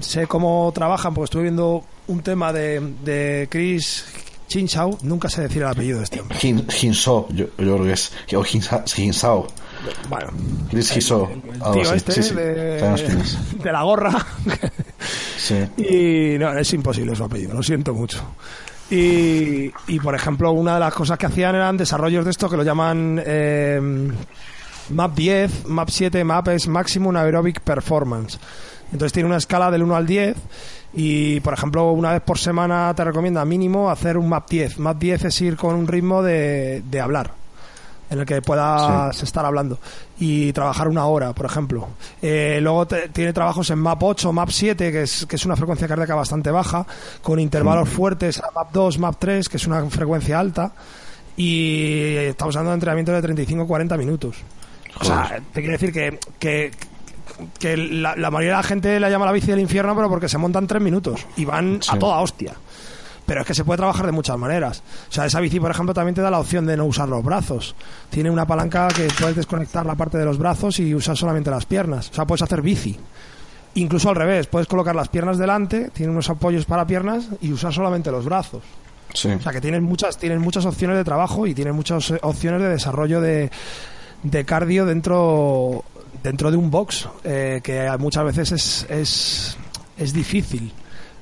[0.00, 4.04] sé cómo trabajan, porque estuve viendo un tema de, de Chris
[4.48, 6.38] Chinchao, nunca sé decir el apellido de este hombre.
[6.40, 9.46] Hin, yo, yo, creo que es, o Hinsao.
[10.08, 10.30] Bueno,
[10.70, 11.30] Chris Hinsao.
[11.72, 12.80] Tío este de,
[13.62, 14.26] de, la gorra.
[15.36, 15.54] sí.
[15.76, 18.20] Y no, es imposible su apellido, lo siento mucho.
[18.90, 22.56] Y, y, por ejemplo, una de las cosas que hacían eran desarrollos de esto que
[22.56, 24.10] lo llaman eh,
[24.90, 28.38] Map 10, Map 7, Map es Maximum Aerobic Performance.
[28.92, 30.36] Entonces tiene una escala del 1 al 10
[30.94, 34.78] y, por ejemplo, una vez por semana te recomienda mínimo hacer un Map 10.
[34.78, 37.32] Map 10 es ir con un ritmo de, de hablar
[38.10, 39.78] en el que puedas estar hablando
[40.18, 41.88] y trabajar una hora, por ejemplo.
[42.22, 45.86] Eh, luego tiene trabajos en MAP 8, MAP 7, que es, que es una frecuencia
[45.86, 46.86] cardíaca bastante baja,
[47.22, 47.92] con intervalos mm.
[47.92, 50.72] fuertes a MAP 2, MAP 3, que es una frecuencia alta,
[51.36, 54.36] y estamos hablando de entrenamiento de 35-40 minutos.
[55.00, 56.70] O sea, te quiero decir que, que,
[57.58, 60.38] que la, mayoría de la gente la llama la bici del infierno, pero porque se
[60.38, 62.54] montan tres minutos y van a toda hostia.
[63.26, 64.82] Pero es que se puede trabajar de muchas maneras.
[65.08, 67.22] O sea, esa bici, por ejemplo, también te da la opción de no usar los
[67.22, 67.74] brazos.
[68.08, 71.66] Tiene una palanca que puedes desconectar la parte de los brazos y usar solamente las
[71.66, 72.08] piernas.
[72.10, 72.98] O sea, puedes hacer bici.
[73.74, 77.72] Incluso al revés, puedes colocar las piernas delante, tiene unos apoyos para piernas y usar
[77.72, 78.62] solamente los brazos.
[79.12, 79.28] Sí.
[79.28, 82.68] O sea, que tienes muchas, tienes muchas opciones de trabajo y tienes muchas opciones de
[82.68, 83.50] desarrollo de,
[84.22, 85.84] de cardio dentro,
[86.22, 89.56] dentro de un box, eh, que muchas veces es, es,
[89.96, 90.72] es difícil.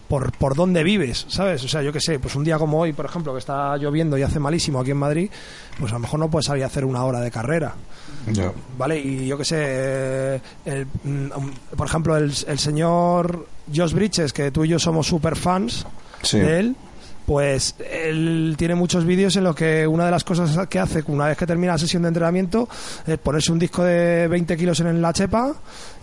[0.08, 1.64] Por, por dónde vives, ¿sabes?
[1.64, 4.16] O sea, yo qué sé, pues un día como hoy, por ejemplo, que está lloviendo
[4.16, 5.28] y hace malísimo aquí en Madrid,
[5.80, 7.74] pues a lo mejor no puedes salir a hacer una hora de carrera.
[8.78, 9.00] ¿Vale?
[9.00, 11.30] Y yo qué sé, el, mm,
[11.76, 15.84] por ejemplo, el, el señor Josh Bridges, que tú y yo somos super fans
[16.30, 16.76] de él,
[17.26, 21.26] pues él tiene muchos vídeos en los que una de las cosas que hace una
[21.26, 22.68] vez que termina la sesión de entrenamiento
[23.04, 25.52] es ponerse un disco de 20 kilos en la chepa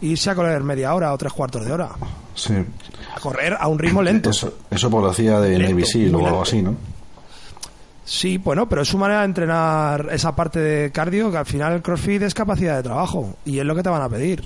[0.02, 1.90] e irse a correr media hora o tres cuartos de hora.
[2.36, 2.54] Sí.
[3.16, 4.30] A correr a un ritmo lento.
[4.30, 6.76] Eso, eso por lo hacía de Navy Seal o algo así, ¿no?
[8.06, 11.74] Sí, bueno, pero es su manera de entrenar esa parte de cardio que al final
[11.74, 14.44] el CrossFit es capacidad de trabajo y es lo que te van a pedir.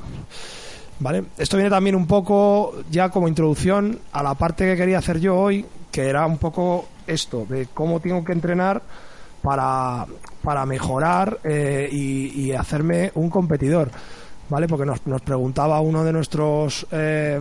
[0.99, 1.25] ¿Vale?
[1.37, 5.37] Esto viene también un poco ya como introducción a la parte que quería hacer yo
[5.37, 8.81] hoy, que era un poco esto, de cómo tengo que entrenar
[9.41, 10.05] para,
[10.41, 13.91] para mejorar eh, y, hacerme un competidor,
[14.49, 14.67] ¿vale?
[14.67, 17.39] Porque nos, nos preguntaba uno de nuestros, eh,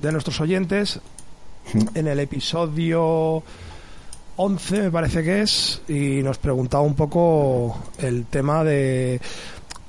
[0.00, 1.00] de nuestros oyentes
[1.94, 3.42] en el episodio
[4.36, 9.20] 11, me parece que es, y nos preguntaba un poco el tema de,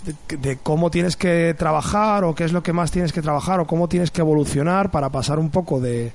[0.03, 3.67] de, cómo tienes que trabajar o qué es lo que más tienes que trabajar o
[3.67, 6.13] cómo tienes que evolucionar para pasar un poco de,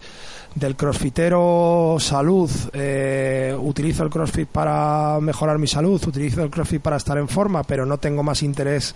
[0.54, 6.96] del crossfitero salud, eh, utilizo el crossfit para mejorar mi salud, utilizo el crossfit para
[6.96, 8.94] estar en forma, pero no tengo más interés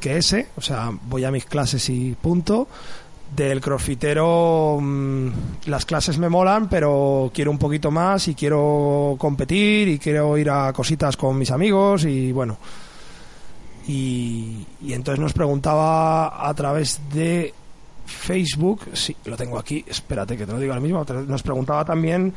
[0.00, 2.68] que ese, o sea, voy a mis clases y punto.
[3.34, 5.28] Del crossfitero, mm,
[5.66, 10.48] las clases me molan, pero quiero un poquito más y quiero competir y quiero ir
[10.48, 12.56] a cositas con mis amigos y bueno.
[13.88, 17.54] Y, entonces nos preguntaba a través de
[18.04, 22.32] Facebook, sí, lo tengo aquí, espérate que te lo digo al mismo, nos preguntaba también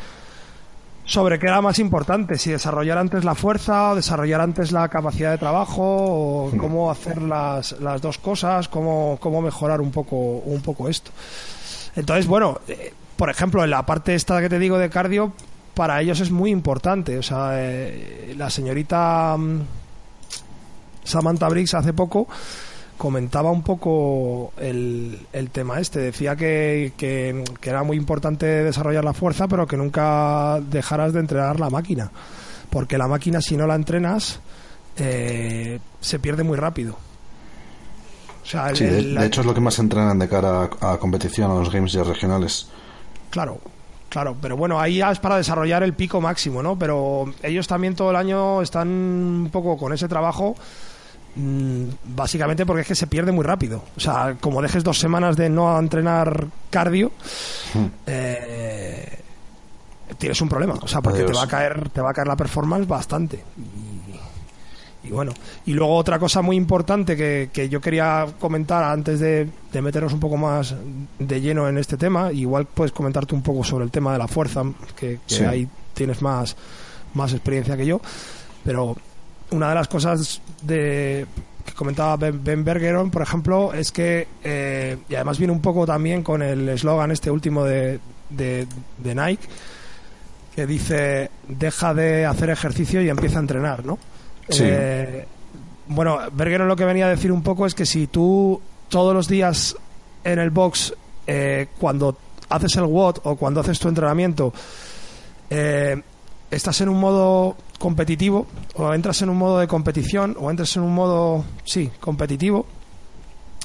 [1.05, 5.31] sobre qué era más importante, si desarrollar antes la fuerza o desarrollar antes la capacidad
[5.31, 10.61] de trabajo o cómo hacer las, las dos cosas, cómo, cómo mejorar un poco, un
[10.61, 11.09] poco esto.
[11.95, 15.33] Entonces, bueno, eh, por ejemplo, en la parte esta que te digo de cardio,
[15.73, 17.17] para ellos es muy importante.
[17.17, 19.61] O sea, eh, la señorita mm,
[21.09, 22.27] Samantha Briggs hace poco
[22.99, 25.99] comentaba un poco el, el tema este.
[25.99, 31.59] Decía que, que, era muy importante desarrollar la fuerza, pero que nunca dejaras de entrenar
[31.59, 32.11] la máquina.
[32.69, 34.41] Porque la máquina, si no la entrenas,
[34.97, 36.97] eh, se pierde muy rápido.
[38.43, 41.71] O sea, de, hecho es lo que más entrenan de cara a, competición, a los
[41.71, 42.67] games ya regionales.
[43.31, 43.59] Claro,
[44.09, 46.79] Claro, pero bueno, ahí ya es para desarrollar el pico máximo, ¿no?
[46.79, 50.55] Pero ellos también todo el año están un poco con ese trabajo
[51.35, 53.83] básicamente porque es que se pierde muy rápido.
[53.95, 57.11] O sea, como dejes dos semanas de no entrenar cardio,
[57.73, 57.85] hmm.
[58.07, 59.19] eh,
[60.17, 60.75] tienes un problema.
[60.81, 63.43] O sea, porque te va a caer, te va a caer la performance bastante.
[65.03, 65.31] Y, bueno,
[65.65, 69.49] y luego otra cosa muy importante que, yo quería comentar antes de,
[69.81, 70.75] meternos un poco más
[71.17, 74.27] de lleno en este tema, igual puedes comentarte un poco sobre el tema de la
[74.27, 74.63] fuerza,
[74.95, 76.55] que, ahí tienes más,
[77.13, 78.01] más experiencia que yo,
[78.63, 78.95] pero
[79.51, 81.25] una de las cosas de
[81.69, 86.23] que comentaba Ben, Bergeron, por ejemplo, es que, eh, y además viene un poco también
[86.23, 88.67] con el eslogan este último de, de,
[89.03, 89.47] Nike,
[90.55, 93.99] que dice, deja de hacer ejercicio y empieza a entrenar, ¿no?
[94.49, 95.25] Eh,
[95.87, 98.59] bueno, Bergeron lo que venía a decir un poco es que si tú
[98.89, 99.75] todos los días
[100.23, 100.93] en el box,
[101.27, 102.17] eh, cuando
[102.49, 104.51] haces el WOD o cuando haces tu entrenamiento,
[106.51, 110.83] estás en un modo competitivo, o entras en un modo de competición, o entras en
[110.83, 112.67] un modo, sí, competitivo,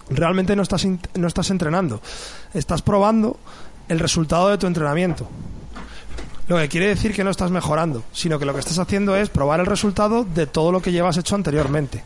[0.08, 2.00] realmente no estás, no estás entrenando.
[2.54, 3.36] Estás probando
[3.88, 5.28] el resultado de tu entrenamiento.
[6.46, 9.30] Lo que quiere decir que no estás mejorando, sino que lo que estás haciendo es
[9.30, 12.04] probar el resultado de todo lo que llevas hecho anteriormente.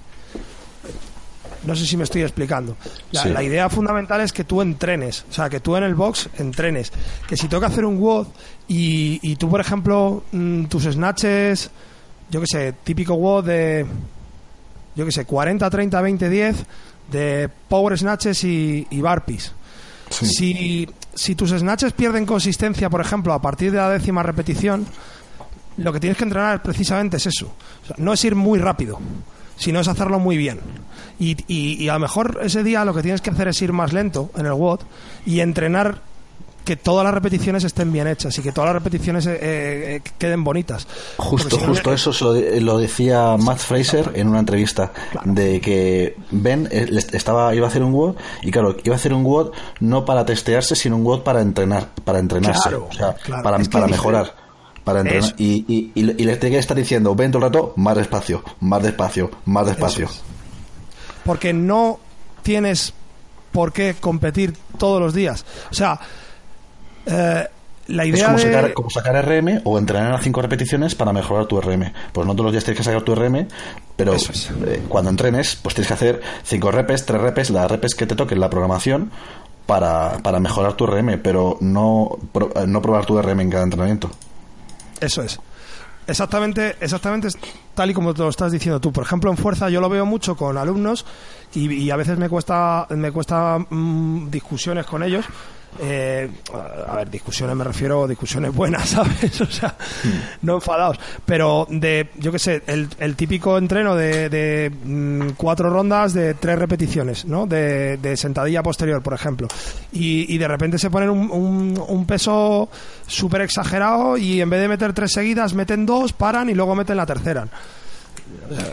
[1.64, 2.76] No sé si me estoy explicando.
[3.10, 6.92] La, idea fundamental es que tú entrenes, o sea, que tú en el box entrenes.
[7.26, 8.28] Que si toca hacer un WOD
[8.68, 11.70] y, y tú, por ejemplo, mm, tus snatches
[12.30, 13.86] yo que sé, típico WOD de,
[14.94, 16.56] yo que sé, 40, 30, 20, 10
[17.10, 19.52] de power snatches y, y barpees.
[20.10, 24.86] Si, si tus snatches pierden consistencia, por ejemplo, a partir de la décima repetición,
[25.76, 27.52] lo que tienes que entrenar precisamente es eso.
[27.98, 28.98] no es ir muy rápido,
[29.56, 30.60] sino es hacerlo muy bien.
[31.18, 33.72] Y, y, y, a lo mejor ese día lo que tienes que hacer es ir
[33.72, 34.80] más lento en el WOD
[35.26, 36.00] y entrenar
[36.68, 40.44] que todas las repeticiones estén bien hechas y que todas las repeticiones eh, eh, queden
[40.44, 40.86] bonitas.
[41.16, 42.12] Justo, justo eso
[42.60, 44.92] lo, decía Matt Fraser en una entrevista
[45.24, 49.14] de que Ben eh, estaba iba a hacer un WOD y claro, iba a hacer
[49.14, 53.58] un WOD no para testearse, sino un WOD para entrenar, para entrenarse, o sea, para,
[53.60, 54.34] para mejorar.
[54.84, 55.34] Para entrenar.
[55.38, 58.82] Y, y, y, le tiene que estar diciendo, ven todo el rato, más despacio, más
[58.82, 60.06] despacio, más despacio.
[61.24, 61.98] Porque no
[62.42, 62.92] tienes
[63.52, 65.46] por qué competir todos los días.
[65.70, 65.98] O sea,
[67.08, 67.48] eh,
[67.88, 71.46] la idea es como, sacar, como, sacar, RM o entrenar a cinco repeticiones para mejorar
[71.46, 71.92] tu RM.
[72.12, 73.48] Pues no todos los días tienes que sacar tu RM,
[73.96, 78.06] pero eh, cuando entrenes, pues tienes que hacer cinco repes, tres repes, las repes que
[78.06, 79.10] te toquen la programación
[79.64, 82.18] para, para mejorar tu RM, pero no,
[82.56, 84.10] eh, no probar tu RM en cada entrenamiento.
[85.00, 85.40] Eso es.
[86.06, 87.28] Exactamente, exactamente
[87.74, 88.92] tal y como te lo estás diciendo tú.
[88.92, 91.06] Por ejemplo, en fuerza yo lo veo mucho con alumnos
[91.54, 95.24] y, a veces me cuesta, me cuesta mm, discusiones con ellos
[95.80, 96.28] eh,
[96.88, 99.40] a ver, discusiones me refiero a discusiones buenas, ¿sabes?
[99.40, 99.76] O sea,
[100.42, 100.98] no enfadados.
[101.24, 106.34] Pero de, yo qué sé, el, el, típico entreno de, de mm, cuatro rondas de
[106.34, 107.46] tres repeticiones, ¿no?
[107.46, 109.48] De, sentadilla posterior, por ejemplo.
[109.92, 112.68] Y, y de repente se ponen un, un, un peso
[113.06, 116.96] súper exagerado y en vez de meter tres seguidas, meten dos, paran y luego meten
[116.96, 117.46] la tercera.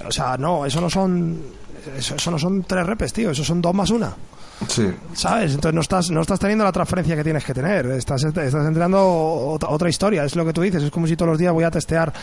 [0.07, 1.41] O sea, no, eso no son.
[1.95, 4.13] Eso, eso no son tres repes, tío, eso son dos más una.
[4.67, 4.93] Sí.
[5.13, 5.53] ¿Sabes?
[5.53, 7.85] Entonces no estás, no estás teniendo la transferencia que tienes que tener.
[7.87, 10.23] Estás, estás entrenando otra, historia.
[10.23, 10.83] Es lo que tú dices.
[10.83, 12.13] Es como si todos los días voy a testear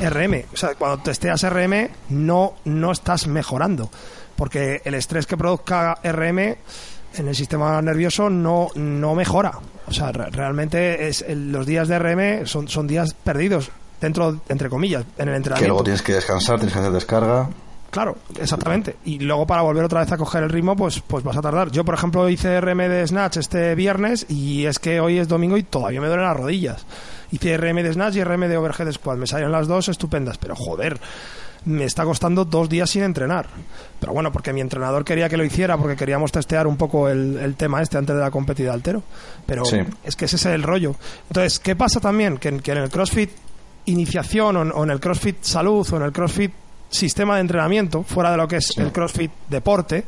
[0.00, 0.44] RM.
[0.52, 3.90] O sea, cuando testeas RM no, no estás mejorando.
[4.34, 9.52] Porque el estrés que produzca RM en el sistema nervioso no, no mejora.
[9.86, 13.70] O sea, realmente es los días de RM son, son días perdidos
[14.00, 15.62] dentro, entre comillas, en el entrenamiento.
[15.62, 17.48] Que luego tienes que descansar, tienes que hacer descarga.
[17.96, 18.96] Claro, exactamente.
[19.06, 21.70] Y luego para volver otra vez a coger el ritmo, pues, pues vas a tardar.
[21.70, 25.56] Yo, por ejemplo, hice RM de Snatch este viernes y es que hoy es domingo
[25.56, 26.84] y todavía me duelen las rodillas.
[27.30, 29.16] Hice RM de Snatch y RM de Overhead Squad.
[29.16, 31.00] Me salieron las dos estupendas, pero joder,
[31.64, 33.46] me está costando dos días sin entrenar.
[33.98, 37.54] Pero bueno, porque mi entrenador quería que lo hiciera, porque queríamos testear un poco el,
[37.56, 39.02] tema este antes de la competición altero.
[39.46, 39.62] Pero
[40.04, 40.96] es que ese es el rollo.
[41.28, 42.36] Entonces, ¿qué pasa también?
[42.36, 43.30] Que, en el CrossFit
[43.86, 46.52] iniciación o en el CrossFit salud o en el CrossFit
[46.88, 50.04] sistema de entrenamiento, fuera de lo que es el CrossFit deporte,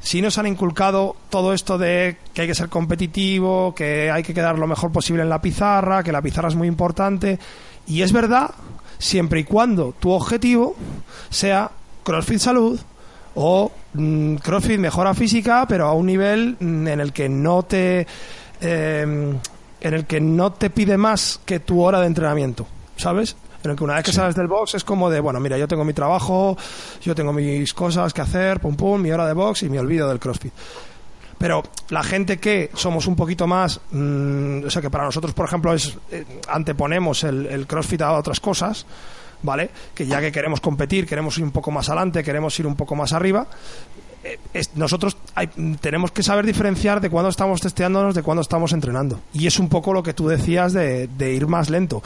[0.00, 4.34] si nos han inculcado todo esto de que hay que ser competitivo, que hay que
[4.34, 7.38] quedar lo mejor posible en la pizarra, que la pizarra es muy importante,
[7.86, 8.50] y es verdad,
[8.98, 10.74] siempre y cuando tu objetivo
[11.30, 11.70] sea
[12.02, 12.80] CrossFit salud
[13.34, 18.06] o mm, CrossFit mejora física, pero a un nivel mm, en el que no te
[18.60, 19.38] em,
[19.80, 23.36] en el que no te pide más que tu hora de entrenamiento, ¿sabes?
[23.62, 25.84] Pero que una vez que sales del box es como de, bueno, mira, yo tengo
[25.84, 26.56] mi trabajo,
[27.00, 30.08] yo tengo mis cosas que hacer, pum pum, mi hora de box y me olvido
[30.08, 30.52] del CrossFit.
[31.42, 35.46] Pero la gente que somos un poquito más, mm, o sea, que para nosotros, por
[35.46, 38.86] ejemplo, es eh, anteponemos el, CrossFit a otras cosas,
[39.42, 39.70] ¿vale?
[39.92, 42.94] Que ya que queremos competir, queremos ir un poco más adelante, queremos ir un poco
[42.94, 43.48] más arriba,
[44.22, 44.38] eh,
[44.76, 45.16] nosotros
[45.80, 49.18] tenemos que saber diferenciar de cuándo estamos testeándonos, de cuándo estamos entrenando.
[49.32, 52.04] Y es un poco lo que tú decías de ir más lento.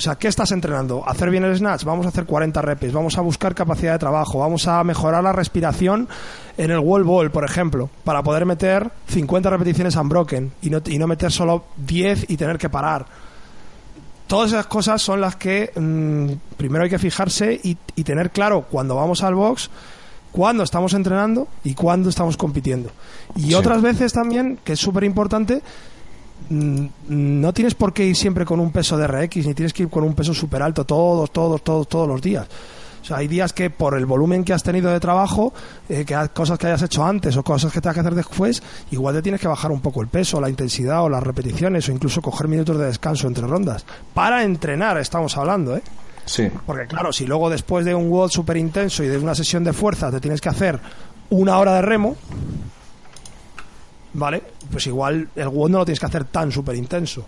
[0.00, 1.06] O sea, ¿qué estás entrenando?
[1.06, 1.84] ¿Hacer bien el snatch?
[1.84, 2.90] Vamos a hacer 40 reps.
[2.90, 4.38] Vamos a buscar capacidad de trabajo.
[4.38, 6.08] Vamos a mejorar la respiración
[6.56, 10.96] en el wall ball, por ejemplo, para poder meter 50 repeticiones unbroken y no, y
[10.96, 13.04] no meter solo 10 y tener que parar.
[14.26, 18.94] Todas esas cosas son las que mm, primero hay que fijarse y, tener claro cuando
[18.94, 19.68] vamos al box
[20.32, 22.90] cuándo estamos entrenando y cuándo estamos compitiendo.
[23.36, 25.60] Y otras veces también, que es súper importante,
[26.48, 29.88] no tienes por qué ir siempre con un peso de RX, ni tienes que ir
[29.88, 32.46] con un peso súper alto todos, todos, todos, todos los días.
[33.02, 35.52] O sea, hay días que por el volumen que has tenido de trabajo,
[35.88, 39.14] eh, que cosas que hayas hecho antes o cosas que tengas que hacer después, igual
[39.14, 42.20] te tienes que bajar un poco el peso, la intensidad o las repeticiones o incluso
[42.20, 43.86] coger minutos de descanso entre rondas.
[44.12, 45.82] Para entrenar estamos hablando, ¿eh?
[46.26, 46.48] Sí.
[46.66, 49.72] Porque claro, si luego después de un WOD súper intenso y de una sesión de
[49.72, 50.78] fuerza te tienes que hacer
[51.30, 52.16] una hora de remo,
[54.14, 54.42] ¿vale?
[54.70, 57.24] Pues igual el WOD no lo tienes que hacer tan súper intenso.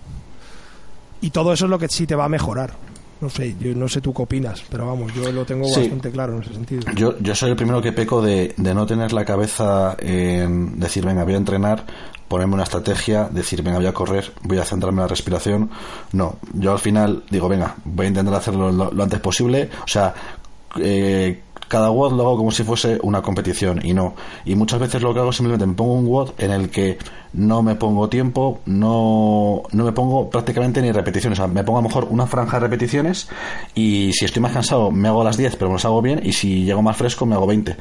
[1.20, 2.72] Y todo eso es lo que sí te va a mejorar.
[3.20, 6.35] No sé, yo no sé tú qué opinas, pero vamos, yo lo tengo bastante claro
[6.35, 6.83] en ese sentido.
[6.97, 11.05] Yo, yo soy el primero que peco de, de no tener la cabeza en decir,
[11.05, 11.87] venga, voy a entrenar,
[12.26, 15.70] ponerme una estrategia, decir, venga, voy a correr, voy a centrarme en la respiración.
[16.11, 19.70] No, yo al final digo, venga, voy a intentar hacerlo lo, lo antes posible.
[19.85, 20.12] O sea,
[20.80, 24.14] eh, cada WOD lo hago como si fuese una competición y no.
[24.44, 26.98] Y muchas veces lo que hago es simplemente me pongo un WOD en el que
[27.32, 31.38] no me pongo tiempo, no, no me pongo prácticamente ni repeticiones.
[31.38, 33.26] O sea, me pongo a lo mejor una franja de repeticiones
[33.74, 36.34] y si estoy más cansado me hago las 10, pero me las hago bien y
[36.34, 37.74] si llego más fresco me hago 20.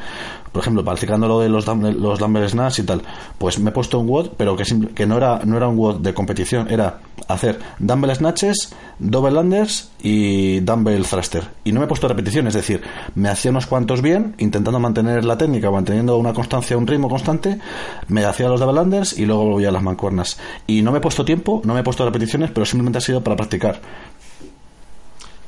[0.54, 3.02] Por ejemplo, practicando lo de los, los dumbbell snatch y tal,
[3.38, 4.64] pues me he puesto un WOD, pero que,
[4.96, 9.91] que no, era, no era un WOD de competición, era hacer dumbbell snatches, double unders
[10.02, 11.44] y dumbbell thruster.
[11.64, 12.82] Y no me he puesto repeticiones, es decir,
[13.16, 17.60] me hacía unos cuantos bien, intentando mantener la técnica, manteniendo una constancia, un ritmo constante,
[18.08, 20.40] me hacía los double unders y luego volví a las mancuernas.
[20.68, 23.24] Y no me he puesto tiempo, no me he puesto repeticiones, pero simplemente ha sido
[23.24, 23.82] para practicar.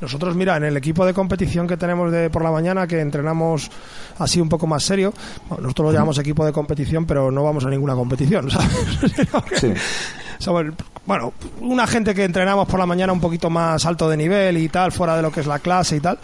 [0.00, 3.70] Nosotros, mira, en el equipo de competición que tenemos de por la mañana, que entrenamos
[4.18, 5.14] así un poco más serio,
[5.48, 8.48] nosotros lo llamamos equipo de competición, pero no vamos a ninguna competición,
[10.52, 14.68] bueno, una gente que entrenamos por la mañana un poquito más alto de nivel y
[14.68, 16.18] tal, fuera de lo que es la clase y tal,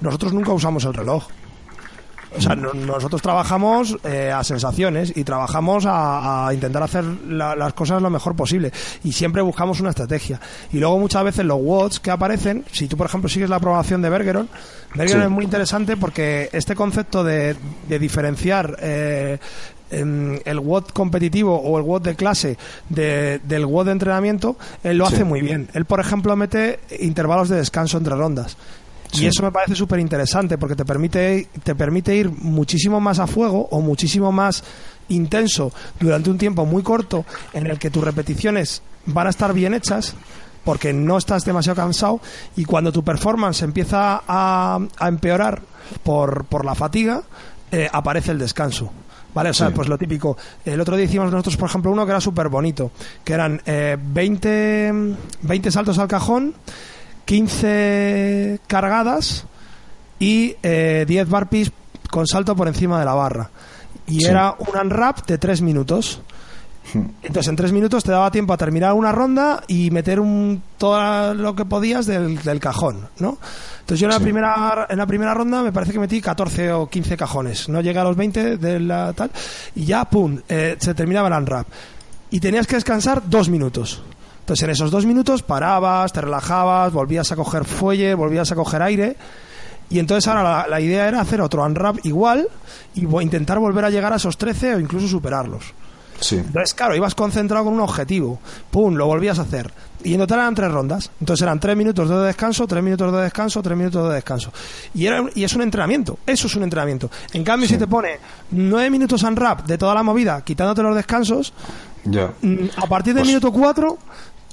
[0.00, 1.26] nosotros nunca usamos el reloj.
[2.36, 8.10] O sea, nosotros trabajamos eh, a sensaciones y trabajamos a, intentar hacer las cosas lo
[8.10, 8.72] mejor posible
[9.04, 10.40] y siempre buscamos una estrategia.
[10.72, 14.02] Y luego muchas veces los WODs que aparecen, si tú por ejemplo sigues la aprobación
[14.02, 14.48] de Bergeron,
[14.94, 17.56] Bergeron es muy interesante porque este concepto de,
[17.88, 19.38] diferenciar eh,
[19.90, 22.58] el WOD competitivo o el WOD de clase
[22.88, 25.68] del WOD de entrenamiento, él lo hace muy bien.
[25.74, 28.56] Él, por ejemplo, mete intervalos de descanso entre rondas.
[29.12, 33.26] Y eso me parece súper interesante porque te permite, te permite ir muchísimo más a
[33.26, 34.62] fuego o muchísimo más
[35.08, 39.74] intenso durante un tiempo muy corto en el que tus repeticiones van a estar bien
[39.74, 40.14] hechas
[40.64, 42.20] porque no estás demasiado cansado
[42.56, 45.62] y cuando tu performance empieza a, empeorar
[46.02, 47.22] por, por la fatiga,
[47.70, 48.90] eh, aparece el descanso.
[49.36, 49.50] ¿Vale?
[49.50, 50.34] O sea, pues lo típico.
[50.64, 52.90] El otro día hicimos nosotros, por ejemplo, uno que era súper bonito,
[53.22, 54.92] que eran eh, 20,
[55.42, 56.54] 20 saltos al cajón
[57.26, 59.44] 15 cargadas
[60.18, 61.70] y 10 eh, barpees
[62.10, 63.50] con salto por encima de la barra.
[64.06, 64.26] y Sí.
[64.26, 66.20] era un unwrap de tres minutos.
[66.94, 71.34] Entonces en tres minutos te daba tiempo a terminar una ronda y meter un, todo
[71.34, 73.38] lo que podías del, del cajón, ¿no?
[73.80, 74.22] Entonces yo en la, Sí.
[74.24, 77.68] primera, en la primera ronda me parece que metí 14 o 15 cajones.
[77.68, 79.30] No llegué a los 20 de la tal.
[79.74, 81.66] Y ya, pum, eh, se terminaba el unwrap.
[82.30, 84.02] Y tenías que descansar dos minutos.
[84.40, 88.82] Entonces en esos dos minutos parabas, te relajabas, volvías a coger fuelle, volvías a coger
[88.82, 89.16] aire.
[89.90, 92.48] Y entonces ahora la, la idea era hacer otro unwrap igual
[92.94, 95.72] y intentar volver a llegar a esos 13 o incluso superarlos.
[96.20, 96.36] Sí.
[96.36, 98.38] Entonces, claro, ibas concentrado con un objetivo.
[98.70, 99.72] Pum, lo volvías a hacer.
[100.04, 101.10] Y en total eran tres rondas.
[101.20, 104.52] Entonces eran tres minutos de descanso, tres minutos de descanso, tres minutos de descanso.
[104.94, 106.18] Y, era, y es un entrenamiento.
[106.26, 107.10] Eso es un entrenamiento.
[107.32, 108.18] En cambio, si te pone
[108.52, 111.52] nueve minutos unwrap de toda la movida, quitándote los descansos,
[112.04, 112.32] Ya.
[112.40, 113.98] mm, a partir del Pues- minuto cuatro,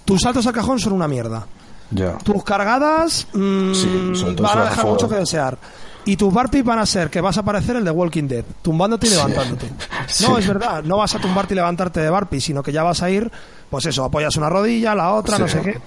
[0.06, 1.46] tus saltos al cajón son una mierda.
[1.92, 2.18] Ya.
[2.18, 5.58] Tus cargadas mm, Sí, todo van a dejar mucho que desear.
[6.06, 9.08] Y tus burpees van a ser que vas a parecer el de Walking Dead, tumbándote
[9.08, 9.70] y levantándote.
[10.08, 10.26] Sí.
[10.28, 13.02] No, es verdad, no vas a tumbarte y levantarte de burpees, sino que ya vas
[13.02, 13.32] a ir,
[13.70, 15.80] pues eso, apoyas una rodilla, la otra, no sé qué.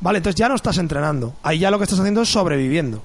[0.00, 1.34] Vale, entonces ya no estás entrenando.
[1.44, 3.00] Ahí ya lo que estás haciendo es sobreviviendo.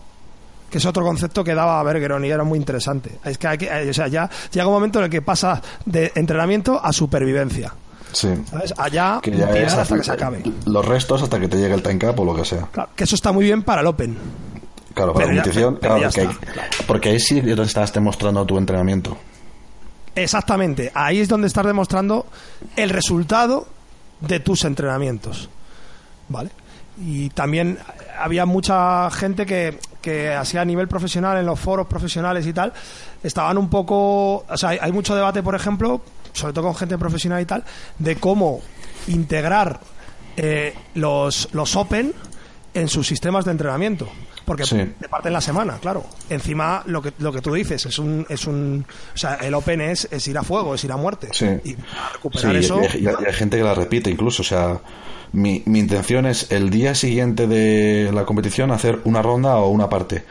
[0.72, 3.20] Que es otro concepto que daba Bergeron y era muy interesante.
[3.24, 5.62] Es que, hay que eh, o sea, ya llega un momento en el que pasa
[5.86, 7.74] de entrenamiento a supervivencia.
[8.12, 8.30] Sí.
[8.50, 8.74] ¿Sabes?
[8.76, 10.41] Allá Que ya es hasta que se acabe.
[10.66, 12.68] los restos hasta que te llegue el time cap o lo que sea.
[12.72, 14.18] Claro, que eso está muy bien para el Open.
[15.00, 17.39] Claro, para Pero la ya- competición, pero claro, ya porque, está, hay- porque ahí sí
[17.41, 19.18] donde estás demostrando tu entrenamiento.
[20.16, 22.26] Exactamente, ahí es donde estás demostrando
[22.76, 23.68] el resultado
[24.20, 25.50] de tus entrenamientos.
[26.28, 26.50] ¿Vale?
[27.02, 27.80] Y también
[28.20, 32.74] había mucha gente que, que así a nivel profesional, en los foros profesionales y tal,
[33.24, 34.43] estaban un poco.
[34.50, 36.02] O sea, hay, hay mucho debate, por ejemplo,
[36.34, 37.64] sobre todo con gente profesional y tal,
[37.97, 38.60] de cómo
[39.08, 39.80] integrar
[40.36, 42.14] eh, los, los Open
[42.74, 44.08] en sus sistemas de entrenamiento.
[44.50, 44.78] Porque Sí.
[45.00, 46.04] te parten la semana, claro.
[46.28, 48.84] Encima, lo que, lo que tú dices, es un, es un.
[49.14, 51.28] O sea, el Open es, es ir a fuego, es ir a muerte.
[51.32, 51.45] Sí.
[51.64, 52.82] Y para recuperar eso.
[52.82, 54.41] y hay, y hay gente que la repite incluso.
[54.41, 54.80] O sea,
[55.34, 59.88] mi, mi intención es el día siguiente de la competición hacer una ronda o una
[59.88, 60.24] parte.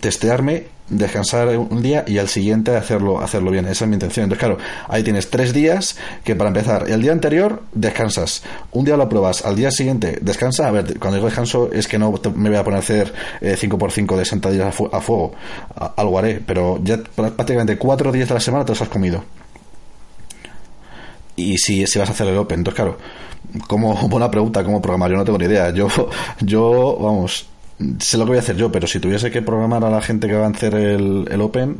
[0.00, 3.66] Testearme, descansar un día y al siguiente hacerlo, hacerlo bien.
[3.66, 4.24] Esa es mi intención.
[4.24, 4.58] Entonces, claro,
[4.88, 9.44] ahí tienes tres días que para empezar, el día anterior descansas, un día lo pruebas,
[9.44, 10.66] al día siguiente descansa.
[10.68, 13.56] A ver, cuando digo descanso es que no me voy a poner a hacer eh,
[13.60, 15.32] 5x5 de sentadillas a, fu- a fuego.
[15.76, 18.88] A- algo haré, pero ya pr- prácticamente cuatro días de la semana te los has
[18.88, 19.22] comido
[21.36, 22.60] y si, si vas a hacer el Open.
[22.60, 22.98] Entonces, claro,
[23.68, 25.10] como buena pregunta, ¿cómo programar?
[25.10, 25.70] Yo no tengo ni idea.
[25.70, 25.88] Yo,
[26.40, 27.46] yo vamos,
[28.00, 30.26] sé lo que voy a hacer yo, pero si tuviese que programar a la gente
[30.28, 31.78] que va a hacer el, el Open,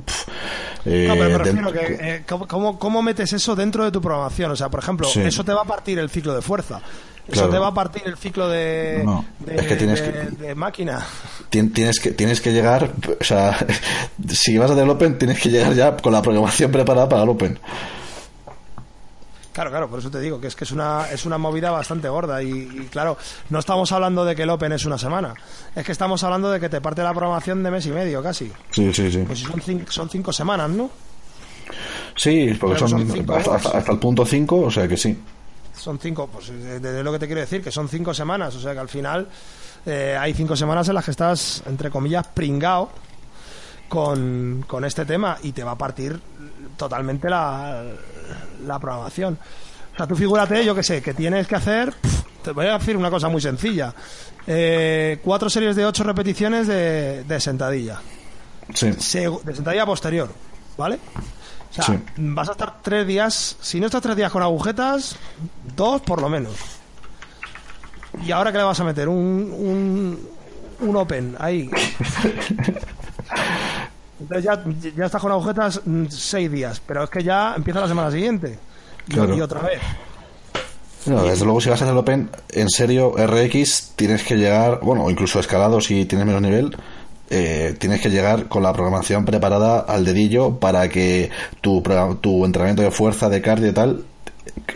[0.85, 4.01] eh, No, pero me de- refiero que, eh, ¿cómo- ¿cómo, metes eso dentro de tu
[4.01, 4.51] programación?
[4.53, 5.21] O sea, por ejemplo, Sí.
[5.21, 6.81] eso te va a partir el ciclo de fuerza.
[7.27, 7.51] Eso Claro.
[7.51, 10.55] te va a partir el ciclo de, No, de, es que tienes de- que- de
[10.55, 11.05] máquina.
[11.51, 12.91] tien- tienes que tienes que llegar,
[13.21, 13.55] o sea,
[14.29, 17.25] si vas a hacer el Open, tienes que llegar ya con la programación preparada para
[17.25, 17.59] el Open.
[19.59, 22.09] Claro, claro, por eso te digo que es que es una, es una movida bastante
[22.09, 23.19] gorda y, y, claro,
[23.51, 25.35] no estamos hablando de que el Open es una semana,
[25.75, 28.53] es que estamos hablando de que te parte la programación de mes y medio casi.
[28.71, 29.25] Sí, sí, sí.
[29.27, 30.89] Pues si son, cinco, son cinco semanas, ¿no?
[32.15, 35.19] Sí, porque son son cinco hasta, hasta- hasta el punto 5, o sea que sí.
[35.77, 38.61] Son cinco, pues de, de lo que te quiero decir, que son cinco semanas, o
[38.61, 39.27] sea que al final
[39.87, 42.91] eh, hay cinco semanas en las que estás, entre comillas, pringao
[43.89, 46.21] con, con este tema y te va a partir
[46.77, 47.83] totalmente la,
[48.67, 49.39] la programación.
[49.95, 51.93] O sea, tú figúrate, yo que sé, que tienes que hacer,
[52.43, 53.93] te voy a decir una cosa muy sencilla,
[54.47, 58.01] eh, cuatro series de ocho repeticiones de, de sentadilla,
[58.75, 60.29] Sí, de sentadilla posterior,
[60.77, 60.99] ¿vale?
[61.71, 61.99] O sea, Sí.
[62.19, 65.17] vas a estar tres días, si no estás tres días con agujetas,
[65.75, 66.55] dos por lo menos.
[68.25, 69.09] ¿Y ahora qué le vas a meter?
[69.09, 70.29] Un, un,
[70.89, 71.69] un open ahí.
[74.21, 74.63] Entonces ya,
[74.97, 78.59] ya estás con agujetas mm, seis días, pero es que ya empieza la semana siguiente.
[79.09, 79.37] Y- Claro.
[79.37, 79.81] Y otra vez.
[81.07, 84.81] No, desde luego si vas a hacer el Open, en serio, RX tienes que llegar,
[84.83, 86.77] bueno, incluso escalado si tienes menos nivel,
[87.31, 91.31] eh, tienes que llegar con la programación preparada al dedillo para que
[91.63, 91.83] tu,
[92.21, 94.05] tu entrenamiento de fuerza, de cardio y tal,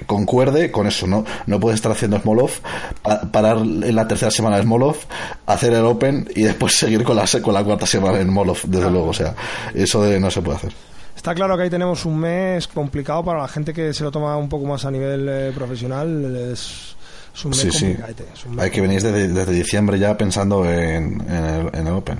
[0.06, 1.24] concuerde con eso, ¿no?
[1.46, 2.60] No puedes estar haciendo small off,
[3.02, 5.04] pa- parar en la tercera semana de small off,
[5.46, 8.64] hacer el Open y después seguir con la, con la cuarta semana en small off,
[8.66, 9.34] desde luego, o sea,
[9.74, 10.72] eso de, no se puede hacer.
[11.16, 14.36] Está claro que ahí tenemos un mes complicado para la gente que se lo toma
[14.36, 16.34] un poco más a nivel eh, profesional.
[16.52, 16.96] Es,
[17.34, 17.78] es un mes Sí, sí.
[17.86, 21.70] complicadete, es un mes Hay que venir desde, desde diciembre ya pensando en, en el,
[21.74, 22.18] en el Open.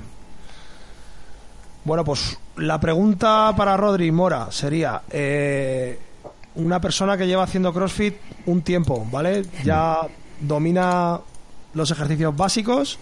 [1.83, 5.99] Bueno, pues la pregunta para Rodri Mora sería: eh,
[6.55, 9.43] una persona que lleva haciendo CrossFit un tiempo, ¿vale?
[9.63, 9.99] Ya
[10.39, 11.19] domina
[11.73, 12.99] los ejercicios básicos,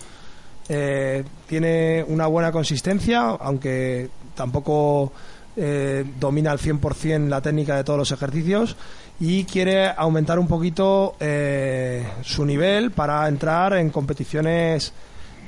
[0.69, 5.11] eh, tiene una buena consistencia, aunque tampoco
[5.55, 8.77] eh, domina al 100% la técnica de todos los ejercicios
[9.19, 14.93] y quiere aumentar un poquito eh, su nivel para entrar en competiciones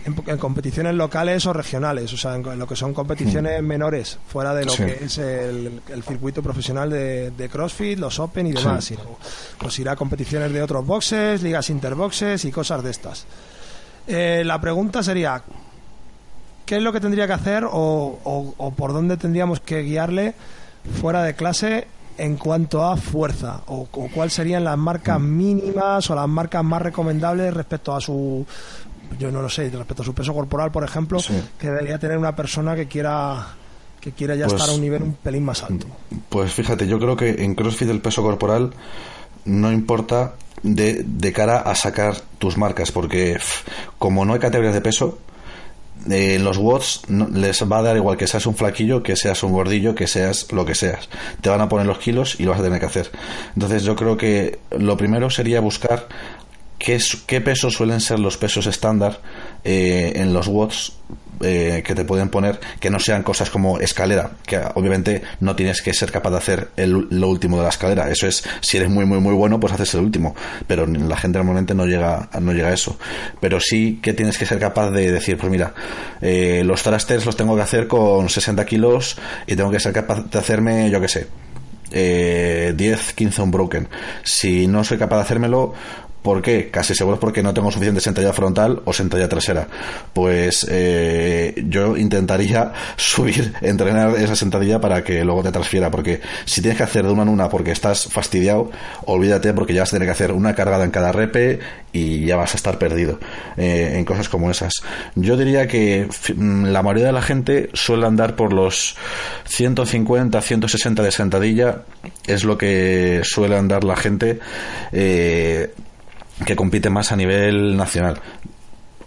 [0.06, 3.66] en, competiciones locales o regionales, o sea, en, lo que son competiciones mm.
[3.66, 8.93] menores, fuera de lo que es el, circuito profesional de, CrossFit, los Open y demás.
[9.58, 13.26] pues irá a competiciones de otros boxes, ligas interboxes y cosas de estas.
[14.08, 15.41] Eh, la pregunta sería,
[16.66, 20.36] ¿qué es lo que tendría que hacer o, por dónde tendríamos que guiarle
[20.99, 21.88] fuera de clase
[22.18, 23.62] en cuanto a fuerza?
[23.68, 25.38] O, o cuáles serían las marcas mm.
[25.38, 28.45] mínimas o las marcas más recomendables respecto a su
[29.20, 31.20] yo no lo sé, respecto a su peso corporal, por ejemplo,
[31.58, 33.56] que debería tener una persona que quiera
[33.99, 35.88] que quiera ya pues estar a un nivel un pelín más alto.
[36.28, 38.74] Pues fíjate, yo creo que en CrossFit el peso corporal
[39.45, 43.38] no importa de, de cara a sacar tus marcas, porque
[43.97, 45.20] como no hay categorías de peso,
[46.10, 49.41] eh, en los watts les va a dar igual que seas un flaquillo, que seas
[49.43, 51.08] un gordillo, que seas lo que seas.
[51.41, 53.12] Te van a poner los kilos y lo vas a tener que hacer.
[53.56, 56.08] Entonces yo creo que lo primero sería buscar
[56.84, 59.21] ¿Qué, pesos suelen ser los pesos estándar
[59.63, 60.91] eh, en los watts
[61.41, 65.81] eh, que te pueden poner que no sean cosas como escalera, que obviamente no tienes
[65.81, 68.09] que ser capaz de hacer lo último de la escalera.
[68.09, 70.36] Eso es, si eres muy, muy, muy bueno, pues haces el último.
[70.67, 72.97] Pero la gente normalmente no llega, no llega a eso.
[73.39, 75.73] Pero sí que tienes que ser capaz de decir, pues mira,
[76.21, 79.17] eh, los thrusters los tengo que hacer con 60 kilos
[79.47, 81.27] y tengo que ser capaz de hacerme, yo qué sé,
[81.93, 83.88] 10, 15 unbroken.
[84.23, 85.73] Si no soy capaz de hacérmelo,
[86.24, 86.69] ¿Por qué?
[86.71, 89.67] Casi seguro es porque no tengo suficiente sentadilla frontal o sentadilla trasera.
[90.13, 95.91] Pues eh, yo intentaría subir, entrenar esa sentadilla para que luego te transfiera.
[95.91, 98.71] Porque si tienes que hacer de una en una porque estás fastidiado,
[99.05, 101.59] olvídate porque ya vas a tener que hacer una cargada en cada repe
[101.91, 103.19] y ya vas a estar perdido
[103.57, 104.82] eh, en cosas como esas.
[105.15, 108.95] Yo diría que mm, la mayoría de la gente suele andar por los
[109.45, 111.82] 150, 160 de sentadilla.
[112.26, 114.39] Es lo que suele andar la gente.
[114.93, 115.74] Eh,
[116.45, 118.19] que compite más a nivel nacional.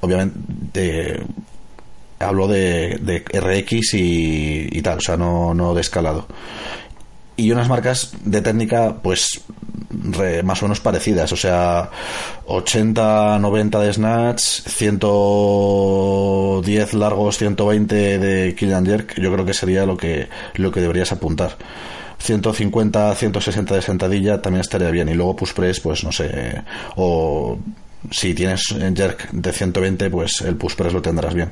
[0.00, 1.20] Obviamente
[2.18, 6.26] hablo de, de RX y, tal, o sea, no, no de escalado.
[7.36, 9.42] Y unas marcas de técnica, pues
[10.42, 11.90] más o menos parecidas, o sea,
[12.46, 19.96] 80, 90 de snatch, 110 largos, 120 de Killian Jerk, yo creo que sería lo
[19.96, 21.56] que, lo que deberías apuntar.
[22.18, 25.08] 150, 160 de sentadilla también estaría bien.
[25.08, 26.62] Y luego push press, pues no sé,
[26.96, 27.58] o
[28.10, 28.62] si tienes
[28.94, 31.50] jerk de 120, pues el push press lo tendrás bien.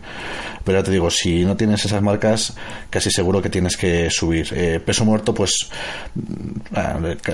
[0.65, 2.55] Pero ya te digo, si no tienes esas marcas,
[2.89, 4.49] casi seguro que tienes que subir.
[4.53, 5.69] Eh, peso muerto, pues
[6.15, 6.75] mm,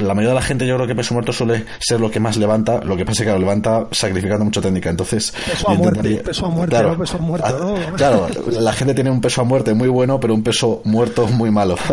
[0.03, 2.37] la mayoría de la gente yo creo que peso muerto suele ser lo que más
[2.37, 4.91] levanta, lo que pasa es que lo levanta sacrificando mucha técnica.
[4.91, 8.95] Entonces, peso a muerte, peso a muerte, claro, peso a muerto, ah, Claro, la gente
[8.95, 11.77] tiene un peso a muerte muy bueno, pero un peso muerto muy malo.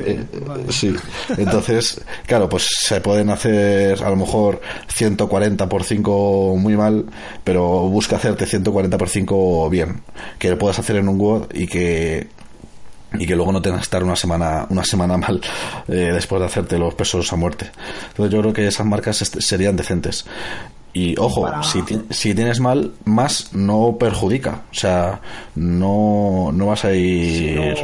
[0.00, 0.22] Eh,
[0.70, 0.94] sí,
[1.38, 7.04] entonces, claro, pues se pueden hacer a lo mejor 140 por 5 muy mal,
[7.44, 10.02] pero busca hacerte 140 por 5 bien,
[10.38, 12.26] que lo puedas hacer en un Word y que
[13.16, 15.40] y que luego no tengas que estar una semana una semana mal
[15.86, 17.70] eh, después de hacerte los pesos a muerte.
[18.08, 20.24] Entonces yo creo que esas marcas serían decentes.
[20.92, 24.62] Y ojo, si, si tienes mal, más no perjudica.
[24.70, 25.20] O sea,
[25.56, 27.74] no, no vas a ir...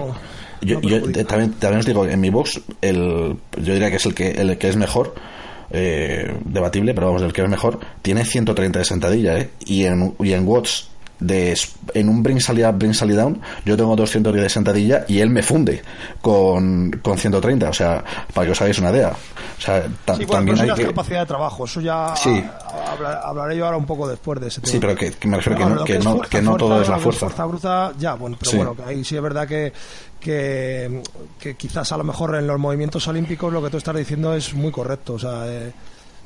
[0.63, 0.81] yo,
[1.27, 4.57] también, también os digo, en mi box, el, yo diría que es el que, el
[4.59, 5.17] que es mejor,
[5.71, 9.51] eh, debatible, pero vamos, el que es mejor, tiene 130 de sentadilla, ¿eh?
[9.67, 10.90] Y en, y en watts
[11.21, 11.59] de,
[11.95, 15.43] en un bring salida bring salida down yo tengo 210 de sentadilla y él me
[15.43, 15.83] funde
[16.21, 20.75] con, con 130 o sea para que os hagáis una idea o sea también hay
[20.75, 20.87] que...
[20.87, 22.43] capacidad de trabajo eso ya sí.
[23.25, 25.65] hablaré yo ahora un poco después de ese tema sí pero que, me refiero que,
[25.65, 28.77] no, que, no, que no todo es la fuerza fuerza bruta ya bueno pero bueno
[28.77, 29.73] que ahí sí es verdad que
[30.21, 31.03] que,
[31.57, 34.71] quizás a lo mejor en los movimientos olímpicos lo que tú estás diciendo es muy
[34.71, 35.15] correcto.
[35.15, 35.73] O sea, eh,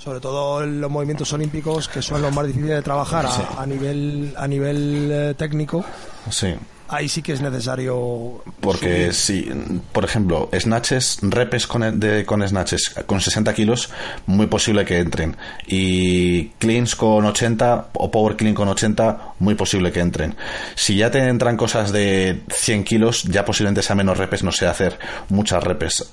[0.05, 3.27] sobre todo en los movimientos olímpicos que son los más difíciles de trabajar
[3.57, 5.83] a, nivel a nivel eh, técnico.
[6.29, 6.55] Sí
[6.95, 8.43] ahí sí que es necesario.
[8.61, 9.51] Porque si,
[9.93, 13.91] por ejemplo, snatches, repes con, de, con snatches con 60 kilos,
[14.27, 15.37] muy posible que entren.
[15.67, 20.37] Y cleans con 80 o power clean con 80, muy posible que entren.
[20.75, 24.67] Si ya te entran cosas de 100 kilos, ya posiblemente sea menos repes, no sé
[24.67, 26.11] hacer muchas repes.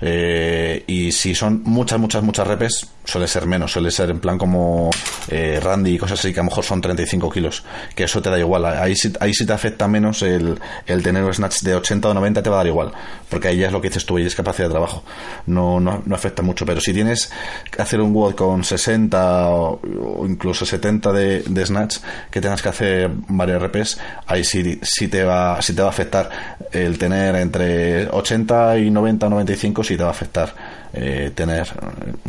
[0.00, 4.38] Eh, y si son muchas, muchas, muchas repes, suele ser menos, suele ser en plan
[4.38, 4.90] como
[5.28, 7.64] eh, Randy y cosas así que a lo mejor son 35 kilos,
[7.94, 8.64] que eso te da igual.
[8.64, 12.42] Ahí, ahí sí te afecta menos el, el tener un snatch de 80 o 90
[12.42, 12.92] te va a dar igual,
[13.28, 15.02] porque ahí ya es lo que dices tú, y es capacidad de trabajo,
[15.46, 17.30] no, no, no afecta mucho, pero si tienes
[17.70, 19.80] que hacer un WOD con 60 o,
[20.26, 21.98] incluso 70 de, de, snatch,
[22.30, 25.90] que tengas que hacer varios RPs, ahí sí, sí, te va, sí te va a
[25.90, 26.30] afectar
[26.72, 31.66] el tener entre 80 y 90 o 95, sí te va a afectar eh, tener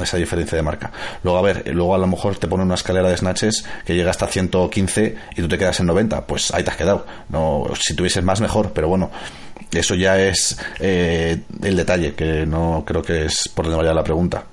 [0.01, 0.91] esa diferencia de marca.
[1.24, 4.11] Luego, a ver, luego a lo mejor te pone una escalera de snatches que llega
[4.11, 7.05] hasta 115 y tú te quedas en 90, pues ahí te has quedado.
[7.30, 9.11] No, si tuvieses más, mejor, pero bueno,
[9.72, 14.03] eso ya es eh, el detalle, que no creo que es por donde vaya la
[14.03, 14.43] pregunta.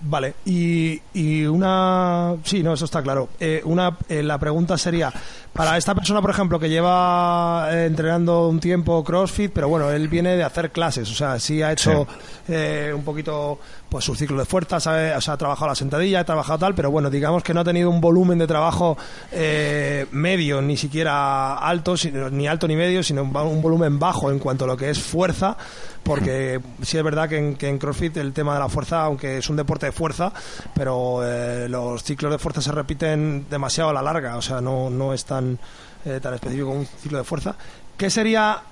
[0.00, 2.36] Vale, y, y, una...
[2.42, 3.28] Sí, no, eso está claro.
[3.38, 5.12] Eh, una, eh, la pregunta sería,
[5.58, 10.06] para esta persona, por ejemplo, que lleva eh, entrenando un tiempo CrossFit, pero bueno, él
[10.06, 12.06] viene de hacer clases, o sea, sí ha hecho
[12.46, 16.20] eh, un poquito pues su ciclo de fuerza, sabe, o sea, ha trabajado la sentadilla,
[16.20, 18.96] ha trabajado tal, pero bueno, digamos que no ha tenido un volumen de trabajo
[19.32, 21.94] eh, medio, ni siquiera alto,
[22.30, 25.56] ni alto ni medio, sino un volumen bajo en cuanto a lo que es fuerza,
[26.02, 29.38] porque sí es verdad que en, que en, CrossFit el tema de la fuerza, aunque
[29.38, 30.32] es un deporte de fuerza,
[30.74, 34.90] pero eh, los ciclos de fuerza se repiten demasiado a la larga, o sea, no,
[34.90, 35.58] no es tan,
[36.04, 37.54] eh, tan específico un ciclo de fuerza.
[37.96, 38.62] ¿Qué sería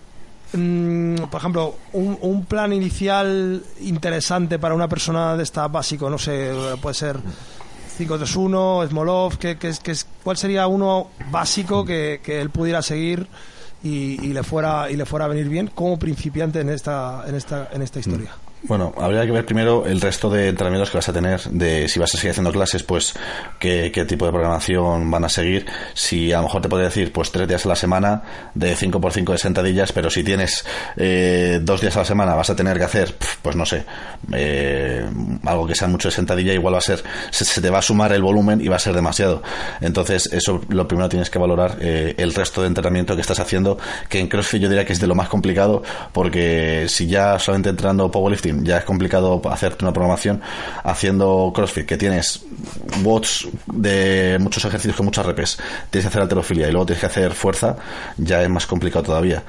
[0.52, 6.52] Mm, por ejemplo, un, plan inicial interesante para una persona de esta básico, no sé,
[6.80, 7.16] puede ser
[7.96, 13.26] 531, Smolov, ¿qué, qué, qué, ¿cuál sería uno básico que, que él pudiera seguir
[13.82, 17.34] y, y, le fuera y le fuera a venir bien como principiante en esta en
[17.34, 18.30] esta en esta historia?
[18.68, 22.00] Bueno, habría que ver primero el resto de entrenamientos que vas a tener, de si
[22.00, 23.14] vas a seguir haciendo clases, pues
[23.60, 25.66] qué, tipo de programación van a seguir.
[25.94, 28.22] Si a lo mejor te podría decir, pues tres días a la semana
[28.54, 30.64] de 5x5 de sentadillas, pero si tienes
[30.96, 33.84] eh, dos días a la semana vas a tener que hacer, pues no sé,
[34.32, 35.06] eh,
[35.44, 38.12] algo que sea mucho de sentadilla, igual va a ser, se, te va a sumar
[38.12, 39.44] el volumen y va a ser demasiado.
[39.80, 43.78] Entonces, eso lo primero tienes que valorar eh, el resto de entrenamiento que estás haciendo,
[44.08, 47.68] que en CrossFit yo diría que es de lo más complicado, porque si ya solamente
[47.68, 50.40] entrenando powerlifting ya es complicado hacerte una programación
[50.84, 52.44] haciendo CrossFit, que tienes
[53.02, 55.58] bots de muchos ejercicios con muchas repes,
[55.90, 57.76] tienes que hacer alterofilia y luego tienes que hacer fuerza,
[58.16, 59.42] ya es más complicado todavía.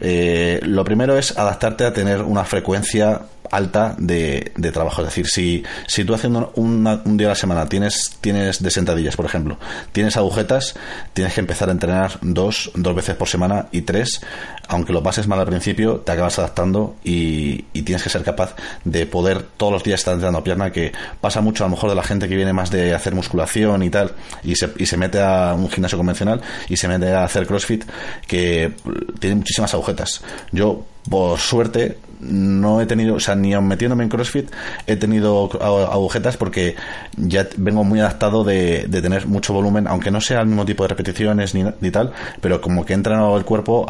[0.00, 5.02] Eh, lo primero es adaptarte a tener una frecuencia alta de, de, trabajo.
[5.02, 9.16] Es decir, si, si tú haciendo un día a la semana tienes, tienes de sentadillas,
[9.16, 9.58] por ejemplo,
[9.92, 10.74] tienes agujetas,
[11.12, 14.20] tienes que empezar a entrenar dos, dos veces por semana y tres,
[14.68, 18.54] aunque lo pases mal al principio, te acabas adaptando y, y tienes que ser capaz
[18.84, 21.96] de poder todos los días estar entrenando pierna, que pasa mucho a lo mejor de
[21.96, 25.20] la gente que viene más de hacer musculación y tal, y se, y se mete
[25.20, 27.84] a un gimnasio convencional y se mete a hacer CrossFit,
[28.26, 28.72] que
[29.18, 30.22] tiene muchísimas agujetas.
[30.52, 34.50] Yo, por suerte, no he tenido, o sea, ni metiéndome en CrossFit
[34.86, 36.74] he tenido agujetas porque
[37.16, 40.88] ya vengo muy adaptado de, tener mucho volumen, aunque no sea el mismo tipo de
[40.88, 43.86] repeticiones ni, ni tal, pero como que he entrenado el cuerpo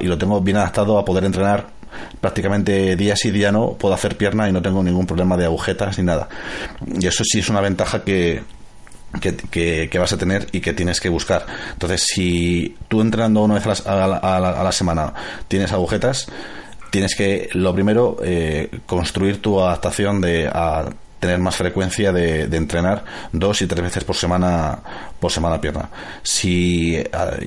[0.00, 1.76] y lo tengo bien adaptado a poder entrenar
[2.20, 5.98] prácticamente día sí día no puedo hacer pierna y no tengo ningún problema de agujetas
[5.98, 6.28] ni nada.
[6.86, 8.42] Y eso sí es una ventaja que,
[9.20, 11.46] que, vas a tener y que tienes que buscar.
[11.72, 15.12] Entonces, si tú entrenando una vez a la, a la semana
[15.48, 16.28] tienes agujetas,
[16.90, 20.88] tienes que, lo primero, eh, construir tu adaptación de a
[21.20, 24.78] tener más frecuencia de, entrenar dos y tres veces por semana
[25.18, 25.88] por semana pierna
[26.22, 26.96] si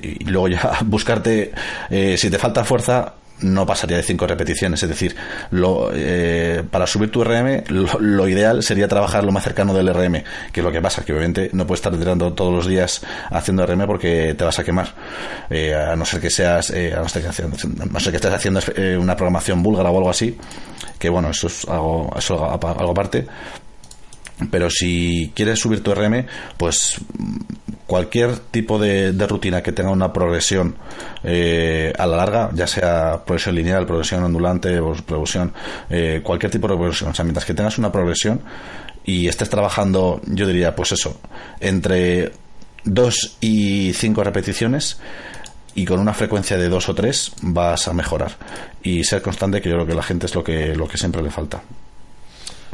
[0.02, 1.52] y luego ya buscarte
[1.88, 4.82] eh, si te falta fuerza no pasaría de cinco repeticiones.
[4.82, 5.16] Es decir,
[5.50, 10.22] lo, eh, para subir tu RM, lo, ideal sería trabajar lo más cercano del RM,
[10.52, 13.66] que es lo que pasa, que obviamente no puedes estar entrenando todos los días haciendo
[13.66, 14.94] RM porque te vas a quemar.
[15.48, 17.28] Eh, a no ser que seas, eh, a no ser que,
[17.90, 18.60] no ser que estés haciendo
[18.98, 20.36] una programación búlgara o algo así,
[20.98, 23.26] que bueno, eso es algo, eso algo aparte.
[24.50, 26.24] Pero si quieres subir tu RM,
[26.56, 26.98] pues
[27.90, 30.76] cualquier tipo de, rutina que tenga una progresión
[31.24, 35.52] eh, a la larga, ya sea progresión lineal, progresión ondulante progresión,
[35.90, 38.42] eh, cualquier tipo de progresión, o sea, mientras que tengas una progresión
[39.04, 41.20] y estés trabajando, yo diría, pues eso,
[41.58, 42.30] entre
[42.84, 45.00] dos y cinco repeticiones
[45.74, 48.36] y con una frecuencia de dos o tres vas a mejorar.
[48.84, 51.22] Y ser constante que yo creo que la gente es lo que lo que siempre
[51.22, 51.60] le falta.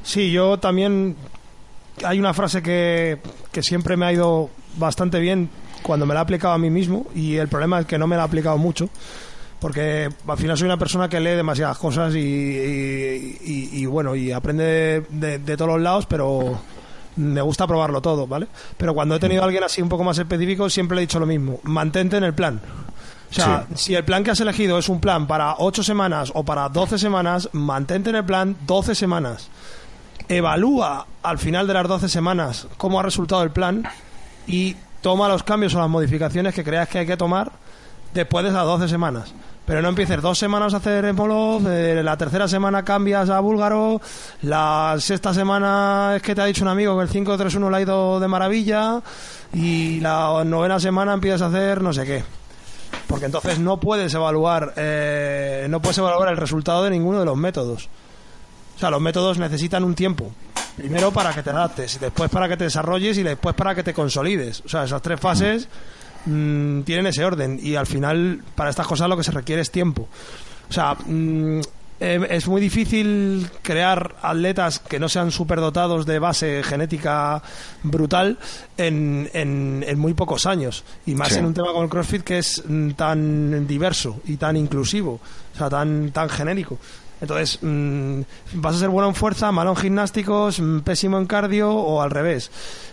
[0.03, 1.17] Sí yo también
[2.05, 3.19] hay una frase que,
[3.53, 5.49] que siempre me ha ido bastante bien
[5.83, 8.17] cuando me la he aplicado a mí mismo y el problema es que no me
[8.17, 8.89] la he aplicado mucho
[9.61, 15.05] porque al final soy una persona que lee demasiadas cosas y, y, bueno y aprende
[15.09, 16.59] de, de, todos los lados pero
[17.17, 20.19] me gusta probarlo todo vale pero cuando he tenido a alguien así un poco más
[20.19, 22.61] específico siempre le he dicho lo mismo mantente en el plan.
[23.29, 26.45] O sea, si el plan que has elegido es un plan para 8 semanas o
[26.45, 29.51] para 12 semanas, mantente en el plan 12 semanas
[30.29, 33.85] evalúa al final de las 12 semanas cómo ha resultado el plan
[34.47, 37.53] y toma los cambios o las modificaciones que creas que hay que tomar
[38.15, 39.35] después de esas 12 semanas.
[39.67, 44.01] Pero no empieces dos semanas a hacer Molov, eh, la tercera semana cambias a búlgaro,
[44.43, 47.81] la sexta semana es que te ha dicho un amigo que el 5-3-1 le ha
[47.81, 49.03] ido de maravilla
[49.53, 52.25] y la novena semana empiezas a hacer no sé qué.
[53.09, 57.37] Porque entonces no puedes evaluar, eh, no puedes evaluar el resultado de ninguno de los
[57.37, 57.89] métodos.
[58.77, 60.31] O sea, los métodos necesitan un tiempo.
[60.77, 63.83] Primero para que te adaptes, y después para que te desarrolles y después para que
[63.83, 64.63] te consolides.
[64.67, 65.69] O sea, esas tres fases
[66.27, 69.71] mm, tienen ese orden y al final para estas cosas lo que se requiere es
[69.71, 70.07] tiempo.
[70.69, 71.61] O sea, mm,
[71.99, 77.43] eh, es muy difícil crear atletas que no sean superdotados de base genética
[77.83, 78.39] brutal
[78.77, 80.85] en, en, muy pocos años.
[81.07, 84.59] Y más en un tema como el CrossFit que es mm, tan diverso y tan
[84.59, 85.21] inclusivo,
[85.55, 86.79] o sea, tan, tan genérico.
[87.21, 88.21] Entonces, mm,
[88.55, 92.11] vas a ser bueno en fuerza, malo en gimnásticos, mm, pésimo en cardio o al
[92.11, 92.51] revés.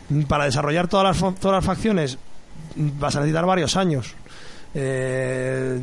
[0.10, 2.18] Mm, para desarrollar todas las, todas las facciones
[2.76, 4.16] vas a necesitar varios años.
[4.76, 5.80] Eh,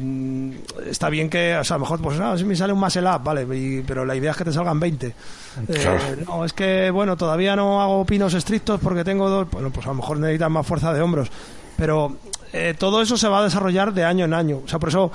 [0.86, 3.09] está bien que, o sea, a lo mejor, pues no, si me sale un muscle
[3.09, 5.14] up, vale, pero la idea es que te salgan 20.
[5.68, 9.86] Eh, no, es que, bueno, todavía no hago pinos estrictos porque tengo dos, bueno, pues
[9.86, 11.30] a lo mejor necesitas más fuerza de hombros.
[11.76, 12.16] Pero
[12.53, 14.62] eh, todo eso se va a desarrollar de año en año.
[14.64, 15.12] O sea, por eso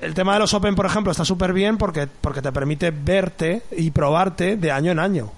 [0.00, 3.62] el tema de los Open, por ejemplo, está súper bien porque, porque te permite verte
[3.76, 5.32] y probarte de año en año.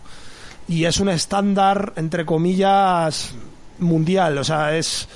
[0.69, 3.35] Y es un estándar, entre comillas,
[3.79, 4.39] mundial.
[4.39, 5.09] O sea, es.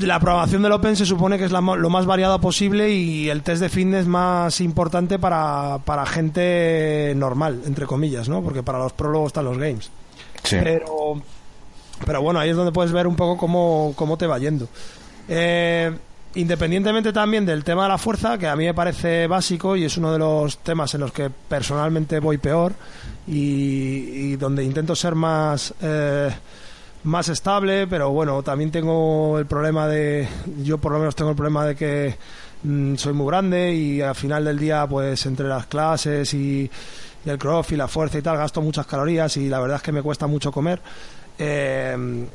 [0.00, 3.62] La programación del Open se supone que es lo más variada posible y el test
[3.62, 8.42] de fitness más importante para, para gente normal, entre comillas, ¿no?
[8.42, 9.90] Porque para los prólogos están los games.
[10.50, 11.22] Pero,
[12.04, 14.68] pero bueno, ahí es donde puedes ver un poco cómo, cómo te va yendo.
[15.28, 15.96] Eh,
[16.34, 19.96] Independientemente también del tema de la fuerza, que a mí me parece básico y es
[19.96, 22.74] uno de los temas en los que personalmente voy peor
[23.26, 26.30] y, donde intento ser más eh,
[27.04, 30.28] más estable, pero bueno, también tengo el problema de,
[30.62, 32.16] yo por lo menos tengo el problema de que
[32.62, 36.70] mm, soy muy grande y al final del día, pues entre las clases y,
[37.24, 39.92] el cross y la fuerza y tal, gasto muchas calorías y la verdad es que
[39.92, 40.80] me cuesta mucho comer.
[41.38, 42.26] eh,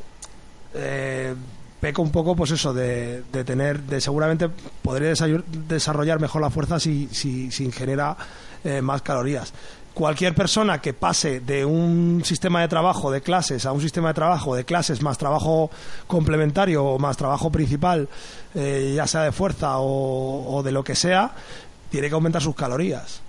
[0.74, 1.36] eh
[1.84, 4.48] peco un poco, pues eso, de, de tener, de seguramente
[4.82, 5.14] podría
[5.68, 8.16] desarrollar mejor la fuerza si, si, si ingeniera
[8.64, 9.54] eh, más calorías.
[9.94, 14.14] Cualquier persona que pase de un sistema de trabajo de clases a un sistema de
[14.14, 15.70] trabajo de clases más trabajo
[16.08, 18.08] complementario o más trabajo principal,
[18.56, 21.32] eh, ya sea de fuerza o, de lo que sea,
[21.90, 23.20] tiene que aumentar sus calorías.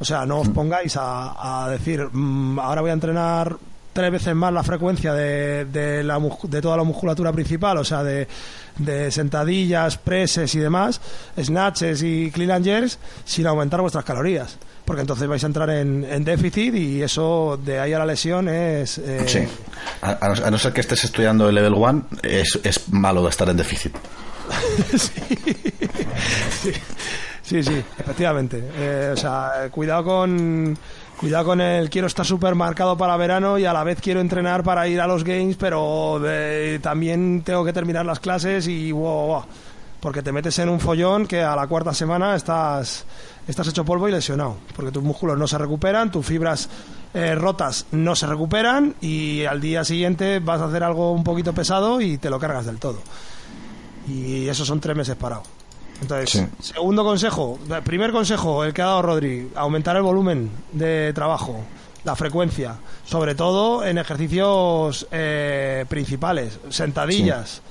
[0.00, 0.54] O sea, no os mm.
[0.54, 3.58] pongáis a, a decir, mm, ahora voy a entrenar
[3.98, 8.04] tres veces más la frecuencia de, de, la, de toda la musculatura principal, o sea,
[8.04, 8.28] de,
[8.76, 11.00] de sentadillas, preses y demás,
[11.36, 14.56] snatches y clean and jerks, sin aumentar vuestras calorías.
[14.84, 18.48] Porque entonces vais a entrar en, en déficit y eso de ahí a la lesión
[18.48, 18.98] es...
[18.98, 19.40] Eh, sí.
[20.00, 23.56] A, no ser que estés estudiando el level 1, es, es malo de estar en
[23.56, 23.96] déficit.
[24.96, 26.72] sí.
[27.42, 27.62] sí.
[27.64, 28.62] sí, efectivamente.
[28.76, 30.78] Eh, o sea, cuidado con
[31.18, 34.62] cuidado con el quiero estar súper marcado para verano y a la vez quiero entrenar
[34.62, 39.42] para ir a los games, pero eh, también tengo que terminar las clases y wow,
[40.00, 43.04] porque te metes en un follón que a la cuarta semana estás,
[43.48, 46.68] estás hecho polvo y lesionado, porque tus músculos no se recuperan, tus fibras
[47.12, 51.52] eh, rotas no se recuperan y al día siguiente vas a hacer algo un poquito
[51.52, 53.00] pesado y te lo cargas del todo.
[54.06, 55.57] Y esos son tres meses parados.
[56.00, 61.60] Entonces, segundo consejo, primer consejo, el que ha dado Rodri, aumentar el volumen de trabajo,
[62.04, 67.62] la frecuencia, sobre todo en ejercicios eh, principales, sentadillas,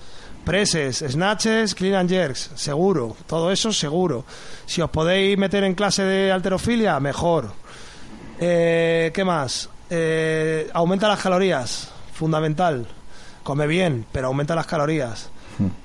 [0.44, 4.26] preses, snatches, clean and jerks, seguro, todo eso seguro.
[4.66, 7.52] Si os podéis meter en clase de alterofilia, mejor.
[8.40, 9.70] Eh, ¿Qué más?
[9.90, 12.88] Eh, aumenta las calorías, fundamental.
[13.44, 15.30] Come bien, pero aumenta las calorías.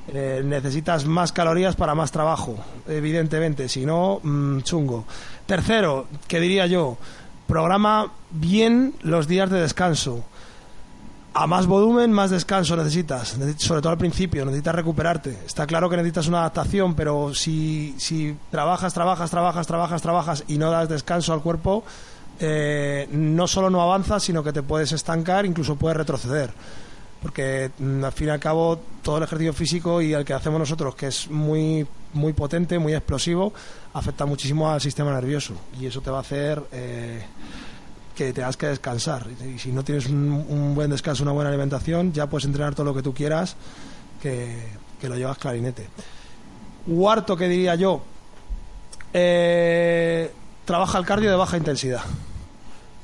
[0.09, 2.57] Eh, necesitas más calorías para más trabajo,
[2.89, 5.05] evidentemente, si no, mm, chungo.
[5.47, 6.99] Tercero, que diría yo,
[7.47, 10.25] programa bien los días de descanso.
[11.35, 15.39] A más volumen, más descanso necesitas, sobre todo al principio, necesitas recuperarte.
[15.47, 20.59] Está claro que necesitas una adaptación, pero si, si trabajas, trabajas, trabajas, trabajas, trabajas y
[20.59, 21.85] no das descanso al cuerpo,
[22.39, 26.53] eh, no solo no avanzas, sino que te puedes estancar, incluso puedes retroceder
[27.23, 30.59] porque mm, al fin y al cabo todo el ejercicio físico y el que hacemos
[30.59, 33.53] nosotros, que es muy, muy potente, muy explosivo,
[33.95, 37.23] afecta muchísimo al sistema nervioso y eso te va a hacer eh,
[38.17, 39.27] que tengas que descansar.
[39.55, 42.95] Y si no tienes un, buen descanso, una buena alimentación, ya puedes entrenar todo lo
[42.95, 43.57] que tú quieras,
[44.21, 45.89] que, lo llevas clarinete.
[46.87, 48.03] Cuarto que diría yo,
[49.13, 50.33] eh,
[50.65, 52.03] trabaja el cardio de baja intensidad.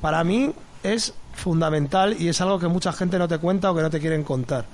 [0.01, 0.53] Para mí
[0.83, 3.99] es fundamental y es algo que mucha gente no te cuenta o que no te
[3.99, 4.65] quieren contar.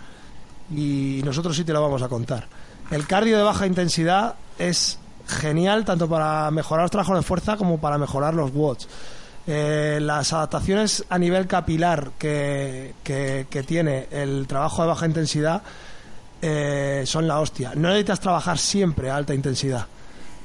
[0.76, 2.48] Y nosotros sí te lo vamos a contar.
[2.92, 7.80] El cardio de baja intensidad es genial tanto para mejorar los trabajos de fuerza como
[7.80, 8.88] para mejorar los watts.
[9.48, 15.62] Eh, las adaptaciones a nivel capilar que, que, tiene el trabajo de baja intensidad
[16.42, 17.74] eh, son la hostia.
[17.76, 19.86] No necesitas trabajar siempre a alta intensidad.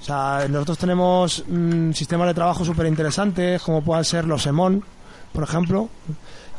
[0.00, 4.82] O sea, nosotros tenemos un sistemas de trabajo súper interesantes, como puedan ser los EMON,
[5.32, 5.88] por ejemplo,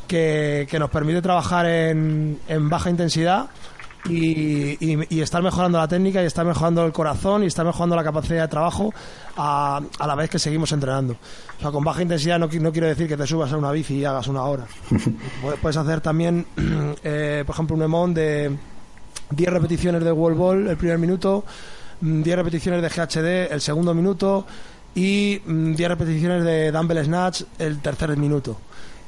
[0.08, 3.50] que, que nos permite trabajar en, en baja intensidad
[4.10, 8.42] y, estar mejorando la técnica y estar mejorando el corazón y estar mejorando la capacidad
[8.42, 8.94] de trabajo
[9.38, 11.14] a, a la vez que seguimos entrenando.
[11.58, 13.96] O sea, con baja intensidad no, no, quiero decir que te subas a una bici
[13.96, 14.66] y hagas una hora.
[15.62, 16.46] Puedes hacer también,
[17.04, 18.58] eh, por ejemplo, un EMON de
[19.30, 21.44] 10 repeticiones de wall ball el primer minuto,
[22.02, 24.46] 10 mm, repeticiones de GHD el segundo minuto
[24.96, 28.58] y 10 mm, repeticiones de dumbbell snatch el tercer minuto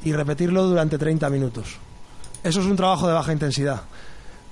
[0.04, 1.78] y repetirlo durante 30 minutos.
[2.44, 3.84] Eso es un trabajo de baja intensidad.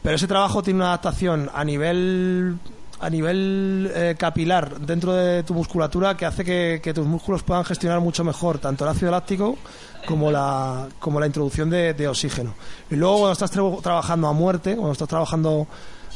[0.01, 2.57] Pero ese trabajo tiene una adaptación a nivel
[3.01, 7.99] a nivel eh, capilar dentro de tu musculatura que hace que, tus músculos puedan gestionar
[7.99, 9.57] mucho mejor tanto el ácido láctico
[10.05, 12.53] como la, como la introducción de, oxígeno.
[12.91, 15.67] Y luego cuando estás trabajando a muerte, cuando estás trabajando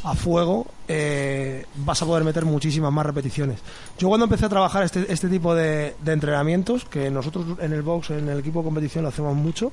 [0.05, 3.59] a fuego, eh, vas a poder meter muchísimas más repeticiones.
[3.97, 7.81] Yo cuando empecé a trabajar este, este tipo de, de entrenamientos, que nosotros en el
[7.81, 9.71] box, en el equipo de competición lo hacemos mucho,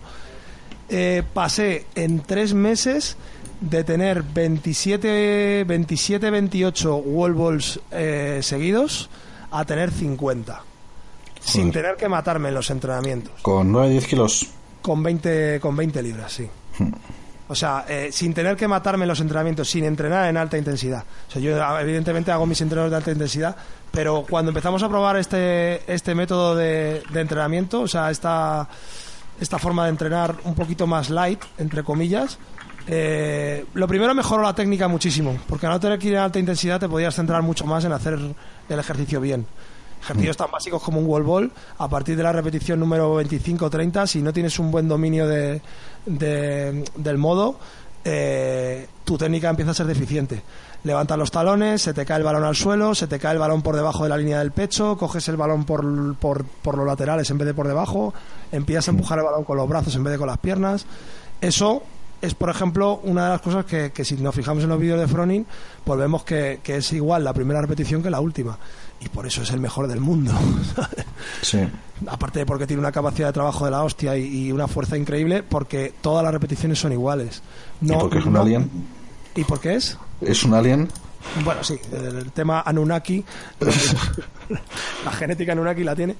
[0.88, 3.16] eh, pasé en tres meses
[3.60, 9.10] de tener 27, 27 28 wall balls eh, seguidos
[9.50, 10.62] a tener 50.
[11.40, 13.42] Sin tener que matarme en los entrenamientos.
[13.42, 14.46] ¿Con 9-10 kilos?
[14.80, 16.48] Con 20, con 20 libras, sí.
[16.78, 16.92] Hmm.
[17.48, 21.04] O sea, eh, sin tener que matarme en los entrenamientos, sin entrenar en alta intensidad.
[21.28, 23.56] O sea, yo evidentemente hago mis entrenos de alta intensidad,
[23.90, 28.68] pero cuando empezamos a probar este, este método de, de entrenamiento, o sea, esta,
[29.40, 32.38] esta forma de entrenar un poquito más light, entre comillas,
[32.86, 36.38] eh, lo primero mejoró la técnica muchísimo, porque al no tener que ir a alta
[36.38, 38.18] intensidad te podías centrar mucho más en hacer
[38.68, 39.46] el ejercicio bien.
[40.02, 44.20] Ejercicios tan básicos como un wall ball, a partir de la repetición número 25-30, si
[44.20, 45.62] no tienes un buen dominio de,
[46.04, 47.56] del modo,
[48.04, 50.42] eh, tu técnica empieza a ser deficiente.
[50.82, 53.62] Levantas los talones, se te cae el balón al suelo, se te cae el balón
[53.62, 57.30] por debajo de la línea del pecho, coges el balón por, por, por los laterales
[57.30, 58.12] en vez de por debajo,
[58.50, 60.84] empiezas a empujar el balón con los brazos en vez de con las piernas.
[61.40, 61.84] Eso
[62.22, 65.08] es, por ejemplo, una de las cosas que, si nos fijamos en los vídeos de
[65.08, 65.44] Froning,
[65.84, 68.56] pues vemos que, es igual la primera repetición que la última.
[69.04, 70.32] Y por eso es el mejor del mundo.
[71.42, 71.58] sí.
[72.06, 75.42] Aparte de porque tiene una capacidad de trabajo de la hostia y, una fuerza increíble,
[75.42, 77.42] porque todas las repeticiones son iguales.
[77.80, 78.70] No, ¿Y porque es un alien?
[79.34, 79.98] ¿Y por qué es?
[80.20, 80.88] ¿Es un alien?
[81.44, 83.24] Bueno, sí, el tema Anunnaki,
[85.04, 86.16] la genética Anunnaki la tiene.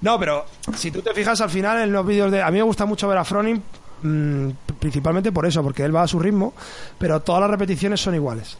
[0.00, 2.40] No, pero si tú te fijas al final en los vídeos de...
[2.40, 3.60] A mí me gusta mucho ver a Froning
[4.04, 6.52] Mm, principalmente por eso, porque él va a su ritmo,
[6.98, 8.58] pero todas las repeticiones son iguales.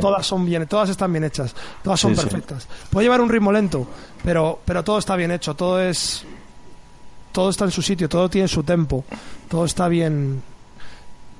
[0.00, 2.66] Todas son bien, todas están bien hechas, todas son perfectas.
[2.90, 3.86] Puede llevar un ritmo lento,
[4.22, 6.24] pero pero todo está bien hecho, todo es
[7.32, 9.04] todo está en su sitio, todo tiene su tempo,
[9.48, 10.42] todo está bien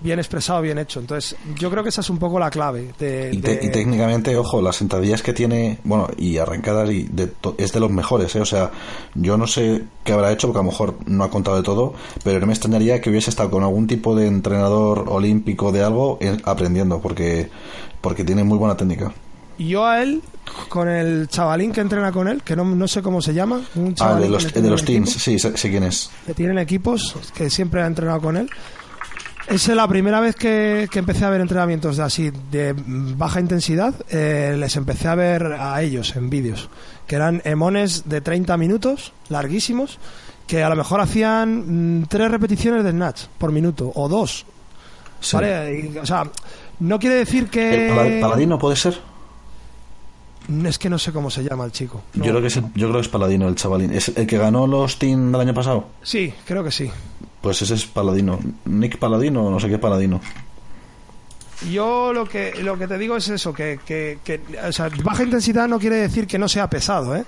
[0.03, 1.01] bien expresado, bien hecho.
[1.01, 2.93] Entonces, yo creo que esa es un poco la clave.
[2.99, 7.09] De, y, técnicamente, ojo, las sentadillas que tiene, bueno, y arrancadas y
[7.59, 8.41] es de los mejores, ¿eh?
[8.41, 8.71] O sea,
[9.15, 11.95] yo no sé qué habrá hecho, porque a lo mejor no ha contado de todo,
[12.25, 16.19] pero no me extrañaría que hubiese estado con algún tipo de entrenador olímpico de algo
[16.21, 17.51] eh, aprendiendo, porque,
[18.01, 19.13] porque tiene muy buena técnica.
[19.59, 20.23] Yo a él,
[20.69, 23.61] con el chavalín que entrena con él, que no, no sé cómo se llama.
[23.75, 26.11] Un ah, de los, de los teams, sí, sé, sé, quién es.
[26.25, 28.49] Que tienen equipos, que siempre ha entrenado con él.
[29.47, 33.95] Es la primera vez que, empecé a ver entrenamientos de así de baja intensidad.
[34.09, 36.71] Eh, les empecé a ver a ellos en vídeos,
[37.07, 39.99] que eran emones de 30 minutos, larguísimos,
[40.47, 44.47] que a lo mejor hacían mm, tres repeticiones de snatch por minuto o dos.
[45.19, 46.25] o sea,
[46.81, 47.89] no quiere decir que.
[47.89, 48.99] ¿El paladino puede ser?
[50.65, 52.03] Es que no sé cómo se llama el chico.
[52.15, 53.93] Yo, creo que es yo creo que es Paladino el chavalín.
[53.93, 55.89] ¿Es el que ganó los Team del año pasado?
[56.03, 56.91] Sí, creo que sí.
[57.41, 58.39] Pues ese es Paladino.
[58.65, 60.21] Nick Paladino, no sé qué Paladino.
[61.71, 64.41] Yo lo que lo que te digo es eso, que, que,
[65.05, 67.25] baja intensidad no quiere decir que no sea pesado, ¿eh?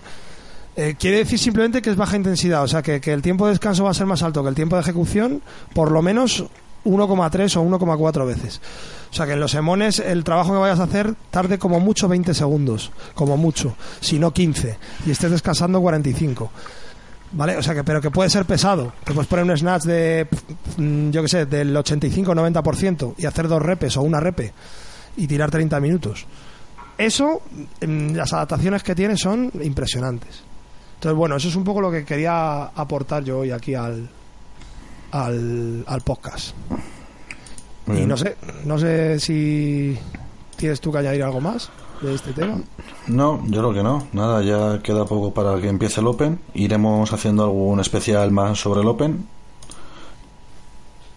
[0.74, 0.96] ¿eh?
[0.98, 3.84] quiere decir simplemente que es baja intensidad, o sea, que, que, el tiempo de descanso
[3.84, 5.42] va a ser más alto que el tiempo de ejecución,
[5.74, 6.46] por lo menos
[6.86, 8.60] 1,3 o 1,4 veces.
[9.12, 12.08] O sea que en los emones el trabajo que vayas a hacer tarde como mucho
[12.08, 16.50] 20 segundos, como mucho, si no 15, y estés descansando 45.
[17.32, 17.58] ¿Vale?
[17.58, 18.94] O sea que, pero que puede ser pesado.
[19.04, 20.28] Te puedes poner un snatch de,
[20.78, 24.52] mm, yo que sé, del 85-90% y hacer dos repes o una repe
[25.18, 26.26] y tirar 30 minutos.
[26.96, 27.42] Eso,
[27.86, 30.42] mm, las adaptaciones que tiene son impresionantes.
[30.94, 34.08] Entonces, bueno, eso es un poco lo que quería aportar yo hoy aquí al,
[35.10, 36.54] al, al podcast.
[37.88, 39.98] Y no sé, no sé si
[40.62, 41.70] ¿Tienes tú que añadir algo más
[42.02, 42.60] de este tema?
[43.08, 44.06] No, yo creo que no.
[44.12, 46.38] Nada, ya queda poco para que empiece el Open.
[46.54, 49.26] Iremos haciendo algún especial más sobre el Open.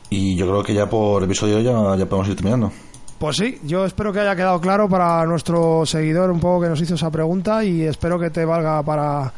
[0.09, 2.72] Y yo creo que ya por episodio ya, ya podemos ir terminando.
[3.20, 6.82] Pues sí, yo espero que haya quedado claro para nuestro seguidor un poco que nos
[6.82, 9.32] hizo esa pregunta y espero que te valga para,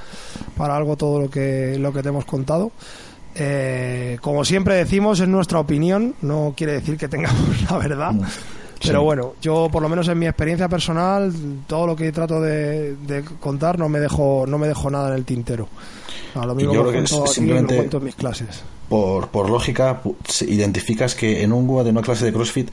[0.56, 2.72] para algo todo lo que, lo que te hemos contado.
[3.40, 8.12] Eh, como siempre decimos, es nuestra opinión, no quiere decir que tengamos la verdad.
[8.14, 8.22] Mm.
[8.82, 9.04] Pero Sí.
[9.06, 11.34] bueno, yo por lo menos en mi experiencia personal,
[11.66, 15.16] todo lo que trato de, de contar no me dejo no me dejo nada en
[15.16, 15.68] el tintero.
[16.36, 18.64] A lo mismo yo que cuento es aquí, simplemente- lo cuento en mis clases.
[18.90, 20.02] Por, por lógica,
[20.42, 22.70] identificas que en un WOD de una clase de CrossFit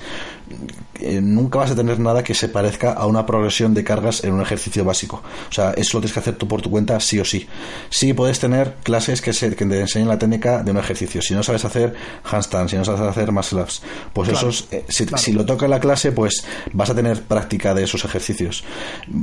[1.00, 4.32] eh, nunca vas a tener nada que se parezca a una progresión de cargas en
[4.32, 5.22] un ejercicio básico.
[5.50, 7.46] O sea, eso lo tienes que hacer tú por tu cuenta, sí o sí.
[7.90, 11.20] Sí puedes tener clases que, se, que te enseñen la técnica de un ejercicio.
[11.20, 11.94] Si no sabes hacer
[12.24, 15.22] handstand, si no sabes hacer muscle ups, pues Claro, esos, eh, si, claro.
[15.22, 18.64] si lo toca en la clase, pues vas a tener práctica de esos ejercicios.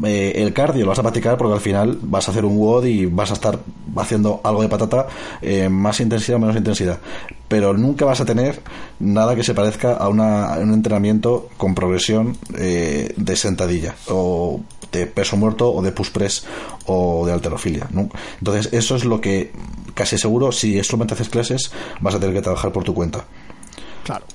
[0.06, 2.86] Eh, el cardio lo vas a practicar porque al final vas a hacer un WOD
[2.86, 3.60] y vas a estar
[3.96, 5.08] haciendo algo de patata,
[5.42, 6.81] eh, más intensidad o menos intensidad.
[7.48, 8.62] Pero nunca vas a tener
[9.00, 14.62] nada que se parezca a, una- un entrenamiento con progresión eh, de sentadilla o
[14.92, 16.46] de peso muerto o de push press
[16.86, 17.88] o de alterofilia.
[18.40, 19.52] Entonces, eso es lo que
[19.94, 23.26] casi seguro, si solamente haces clases, vas a tener que trabajar por tu cuenta.
[24.04, 24.26] Claro.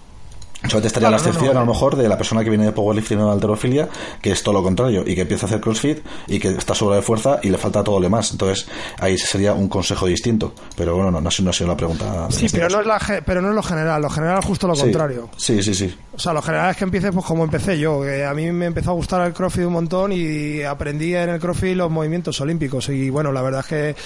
[0.69, 2.65] Solamente estaría Claro, la no, excepción no, a lo mejor de la persona que viene
[2.65, 3.89] de powerlifting o de alterofilia,
[4.21, 6.97] que es todo lo contrario, y que empieza a hacer crossfit y que está sobra
[6.97, 8.31] de fuerza y le falta todo lo demás.
[8.33, 8.67] Entonces,
[8.99, 10.53] ahí sería un consejo distinto.
[10.77, 12.27] Pero bueno, no, no, no ha sido la pregunta.
[12.31, 14.75] Sí, pero no es la pero no es lo general, lo general es justo lo
[14.75, 14.83] Sí.
[14.83, 15.29] contrario.
[15.37, 15.95] Sí, sí, sí.
[16.15, 18.67] O sea, lo general es que empieces pues como empecé yo, que a mí me
[18.67, 22.89] empezó a gustar el CrossFit un montón y aprendí en el CrossFit los movimientos olímpicos
[22.89, 23.97] y bueno, la verdad es que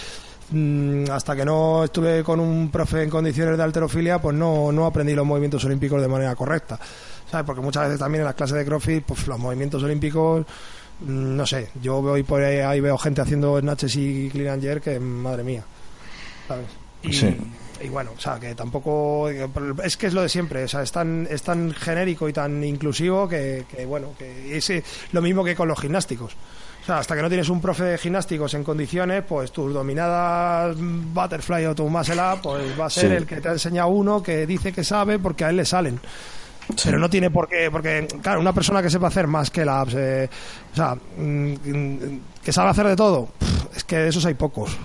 [1.11, 5.15] hasta que no estuve con un profe en condiciones de alterofilia, pues no, no aprendí
[5.15, 6.79] los movimientos olímpicos de manera correcta.
[7.31, 7.47] ¿Sabes?
[7.47, 10.45] Porque muchas veces también en las clases de CrossFit, pues los movimientos olímpicos,
[11.01, 14.63] mm, no sé, yo voy por ahí, ahí veo gente haciendo snatches y clean and
[14.63, 15.63] jerk que madre mía.
[16.49, 16.67] ¿Sabes?
[17.03, 17.37] Y, Sí.
[17.83, 19.29] y bueno, o sea, que tampoco.
[19.83, 22.63] Es que es lo de siempre, o sea, es tan, es tan genérico y tan
[22.65, 24.83] inclusivo que, que, bueno, que es eh,
[25.13, 26.35] lo mismo que con los gimnásticos.
[26.99, 31.75] Hasta que no tienes un profe de gimnásticos en condiciones, pues tus dominadas butterfly o
[31.75, 33.17] tu muscle up, pues va a ser Sí.
[33.17, 36.01] el que te ha enseñado uno que dice que sabe porque a él le salen.
[36.85, 39.83] Pero no tiene por qué, porque, claro, una persona que sepa hacer más que la
[39.83, 43.29] o sea, mm, mm, que sabe hacer de todo,
[43.75, 44.77] es que de esos hay pocos.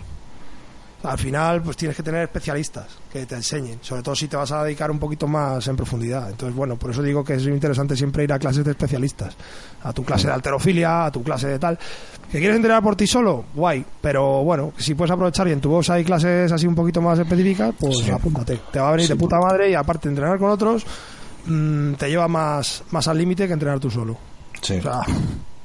[1.05, 4.51] Al final, pues tienes que tener especialistas que te enseñen, sobre todo si te vas
[4.51, 6.29] a dedicar un poquito más en profundidad.
[6.29, 9.35] Entonces, bueno, por eso digo que es interesante siempre ir a clases de especialistas,
[9.83, 11.77] a tu clase de alterofilia, a tu clase de tal.
[12.31, 13.45] ¿Que quieres entrenar por ti solo?
[13.53, 16.99] Guay, pero bueno, si puedes aprovechar y en tu box hay clases así un poquito
[17.01, 18.09] más específicas, pues Sí.
[18.11, 18.59] apúntate.
[18.71, 19.13] Te va a venir Sí.
[19.13, 20.85] de puta madre y aparte entrenar con otros,
[21.45, 24.17] mm, te lleva más, más al límite que entrenar tú solo.
[24.61, 24.77] Sí.
[24.79, 25.01] O sea,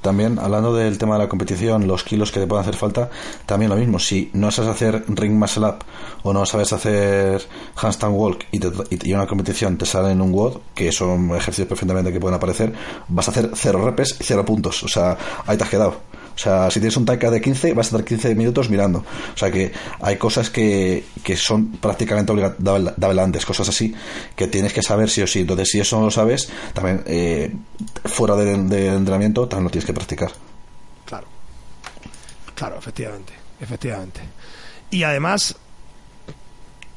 [0.01, 3.09] También, hablando del tema de la competición, los kilos que te pueden hacer falta,
[3.45, 3.99] también lo mismo.
[3.99, 5.83] Si no sabes hacer ring muscle up
[6.23, 10.33] o no sabes hacer handstand walk y, te, y, una competición te sale en un
[10.33, 12.73] WOD, que son ejercicios perfectamente que pueden aparecer,
[13.07, 14.83] vas a hacer cero repes y cero puntos.
[14.83, 16.10] O sea, ahí te has quedado.
[16.41, 18.99] Sea, si tienes un taika de 15, vas a estar 15 minutos mirando.
[18.99, 23.93] O sea que hay cosas que, que son prácticamente obligadas antes, cosas así,
[24.35, 25.41] que tienes que saber sí o sí.
[25.41, 27.53] Entonces, si eso no lo sabes, también eh,
[28.05, 30.31] fuera del del entrenamiento, también lo tienes que practicar.
[31.05, 31.27] Claro.
[32.55, 33.33] Claro, efectivamente.
[33.59, 34.21] Efectivamente.
[34.89, 35.55] Y además,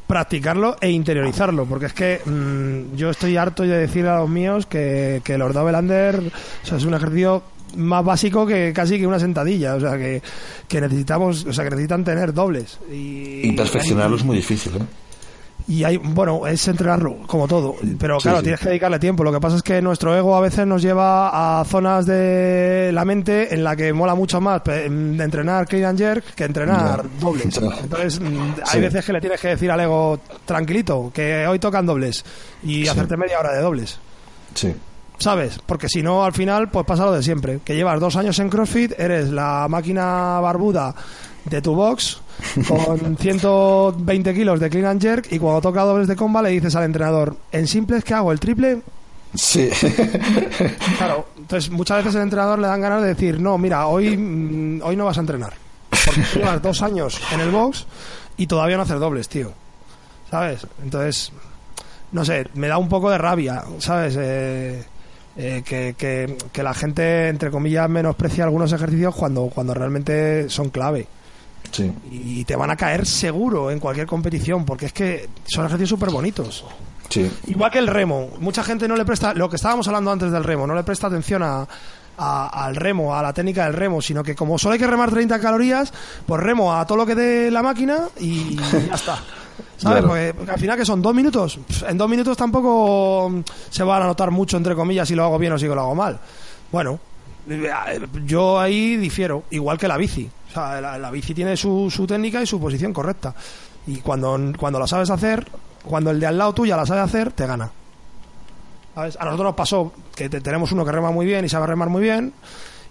[0.07, 4.65] practicarlo e interiorizarlo, porque es que mm, yo estoy harto de decir a los míos
[4.65, 7.43] que, que under o sea, es un ejercicio
[7.77, 10.23] más básico que casi que una sentadilla, o sea, que,
[10.69, 12.79] que necesitamos, o sea, que necesitan tener dobles.
[12.91, 14.81] Y, Y perfeccionarlo es muy difícil, ¿eh?
[15.67, 17.77] y hay, bueno, es entrenarlo, como todo.
[17.99, 18.43] Pero claro, sí.
[18.43, 19.25] tienes que dedicarle tiempo.
[19.25, 23.05] Lo que pasa es que nuestro ego a veces nos lleva a zonas de la
[23.07, 27.57] mente en la que mola mucho más de entrenar clean and jerk que entrenar dobles.
[27.83, 28.27] Entonces, mm,
[28.67, 28.81] hay Sí.
[28.81, 32.23] veces que le tienes que decir al ego, tranquilito, que hoy tocan dobles.
[32.63, 33.99] Y hacerte media hora de dobles.
[34.55, 34.75] Sí.
[35.19, 35.61] ¿Sabes?
[35.65, 37.61] Porque si no, al final, pues pasa lo de siempre.
[37.65, 40.95] Que llevas dos años en CrossFit, eres la máquina barbuda
[41.45, 42.21] de tu box
[42.67, 46.75] con 120 kilos de clean and jerk y cuando toca dobles de comba le dices
[46.75, 48.81] al entrenador, en simples que hago el triple.
[49.35, 49.69] Sí.
[50.99, 54.81] Claro, entonces muchas veces el entrenador le dan ganas de decir, no, mira, hoy, mm,
[54.83, 55.53] hoy no vas a entrenar.
[55.91, 57.87] Porque llevas dos años en el box
[58.37, 59.53] y todavía no haces dobles, tío.
[60.31, 60.67] ¿Sabes?
[60.83, 61.33] Entonces,
[62.13, 64.17] no sé, me da un poco de rabia, ¿sabes?
[64.19, 64.85] Eh,
[65.37, 70.71] eh, que, que- que la gente, entre comillas, menosprecia algunos ejercicios cuando, cuando realmente son
[70.71, 71.07] clave.
[71.73, 71.91] sí.
[72.11, 76.11] Y te van a caer seguro en cualquier competición, porque es que son ejercicios súper
[76.11, 76.65] bonitos.
[77.09, 77.31] Sí.
[77.49, 80.43] Igual que el remo, mucha gente no le presta, lo que estábamos hablando antes del
[80.45, 81.67] remo, no le presta atención a,
[82.17, 85.39] al remo, a la técnica del remo, sino que como solo hay que remar 30
[85.41, 85.93] calorías,
[86.27, 89.19] pues remo a todo lo que dé la máquina y ya está.
[89.77, 90.03] ¿Sabes?
[90.05, 91.59] Porque, al final que son dos minutos.
[91.87, 95.53] En dos minutos tampoco se van a notar mucho, entre comillas, si lo hago bien
[95.53, 96.19] o si lo hago mal.
[96.73, 96.99] Bueno,
[98.25, 100.29] yo ahí difiero, igual que la bici.
[100.49, 103.35] O sea, la, bici tiene su, su, técnica y su posición correcta.
[103.87, 105.47] Y cuando, cuando la sabes hacer,
[105.85, 107.71] cuando el de al lado tuya la sabe hacer, te gana.
[108.97, 112.03] A nosotros nos pasó que tenemos uno que rema muy bien y sabe remar muy
[112.03, 112.33] bien.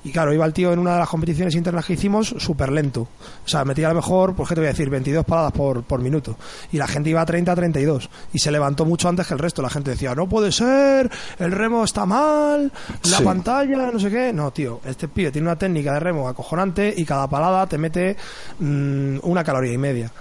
[0.06, 3.02] Y claro, iba el tío en una de las competiciones internas que hicimos súper lento.
[3.02, 5.84] O sea, metía a lo mejor, pues qué te voy a decir, 22 paradas por,
[5.84, 6.38] por minuto.
[6.72, 8.10] Y la gente iba a 30, 32.
[8.34, 9.62] Y se levantó mucho antes que el resto.
[9.62, 11.10] La gente decía, no puede ser,
[11.40, 12.72] el remo está mal,
[13.10, 14.34] la pantalla, no sé qué.
[14.34, 18.18] No, tío, este pibe tiene una técnica de remo acojonante y cada palada te mete
[18.60, 20.12] mm, una caloría y media.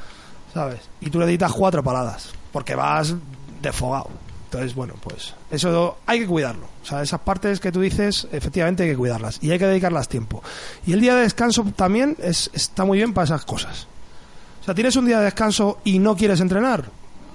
[0.54, 0.80] ¿Sabes?
[1.00, 2.30] Y tú le editas cuatro paladas.
[2.52, 3.14] Porque vas
[3.60, 4.10] defogado.
[4.52, 6.66] Entonces, bueno, pues eso hay que cuidarlo.
[6.82, 10.10] O sea, esas partes que tú dices, efectivamente hay que cuidarlas y hay que dedicarlas
[10.10, 10.42] tiempo.
[10.84, 13.86] Y el día de descanso también es, está muy bien para esas cosas.
[14.60, 16.84] O sea, tienes un día de descanso y no quieres entrenar,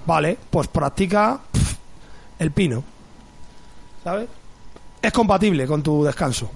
[0.06, 1.40] vale, pues practica
[2.38, 2.84] el pino.
[4.04, 4.28] ¿Sabes?
[5.02, 6.48] Es compatible con tu descanso.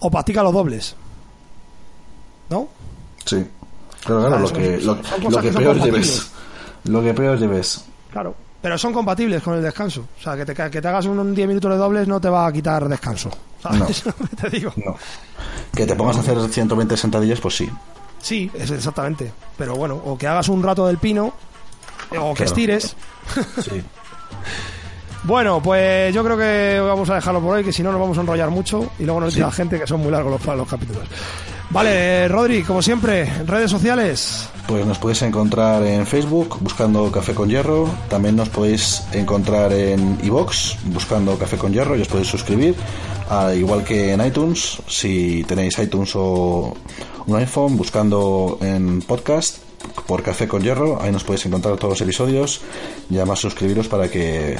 [0.00, 0.96] O practica los dobles.
[2.50, 2.68] ¿No?
[3.24, 3.46] Sí.
[4.04, 6.32] Pero claro, lo, que, lo, que, peor lleves.
[6.82, 7.84] Lo que peor lleves.
[8.10, 8.47] Claro.
[8.60, 10.06] Pero son compatibles con el descanso.
[10.18, 12.46] O sea, que te, que te hagas un 10 minutos de dobles no te va
[12.46, 13.30] a quitar descanso.
[13.62, 14.04] ¿Sabes?
[14.06, 14.12] No.
[14.40, 14.72] te digo.
[14.76, 14.96] No.
[15.74, 17.68] Que te pongas a hacer 120 sentadillas, pues sí.
[18.20, 19.32] Sí, es exactamente.
[19.56, 21.32] Pero bueno, o que hagas un rato del pino,
[22.18, 22.96] o que estires.
[23.62, 23.82] Sí.
[25.22, 28.18] bueno, pues yo creo que vamos a dejarlo por hoy, que si no nos vamos
[28.18, 30.68] a enrollar mucho y luego nos dice la gente que son muy largos los, los
[30.68, 31.06] capítulos.
[31.70, 34.48] Vale, Rodri, como siempre, redes sociales.
[34.66, 37.88] Pues nos podéis encontrar en Facebook buscando Café con Hierro.
[38.08, 42.74] También nos podéis encontrar en iBox buscando Café con Hierro y os podéis suscribir.
[43.54, 46.74] igual que en iTunes, si tenéis iTunes o
[47.26, 49.58] un iPhone, buscando en podcast
[50.06, 51.00] por Café con Hierro.
[51.02, 52.62] Ahí nos podéis encontrar todos los episodios
[53.10, 54.58] y además suscribiros para que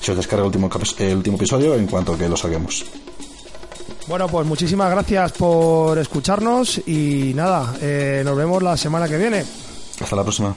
[0.00, 2.84] se os descargue el último, el último episodio en cuanto que lo saquemos.
[4.10, 9.44] Bueno, pues muchísimas gracias por escucharnos y nada, eh, nos vemos la semana que viene.
[10.00, 10.56] Hasta la próxima.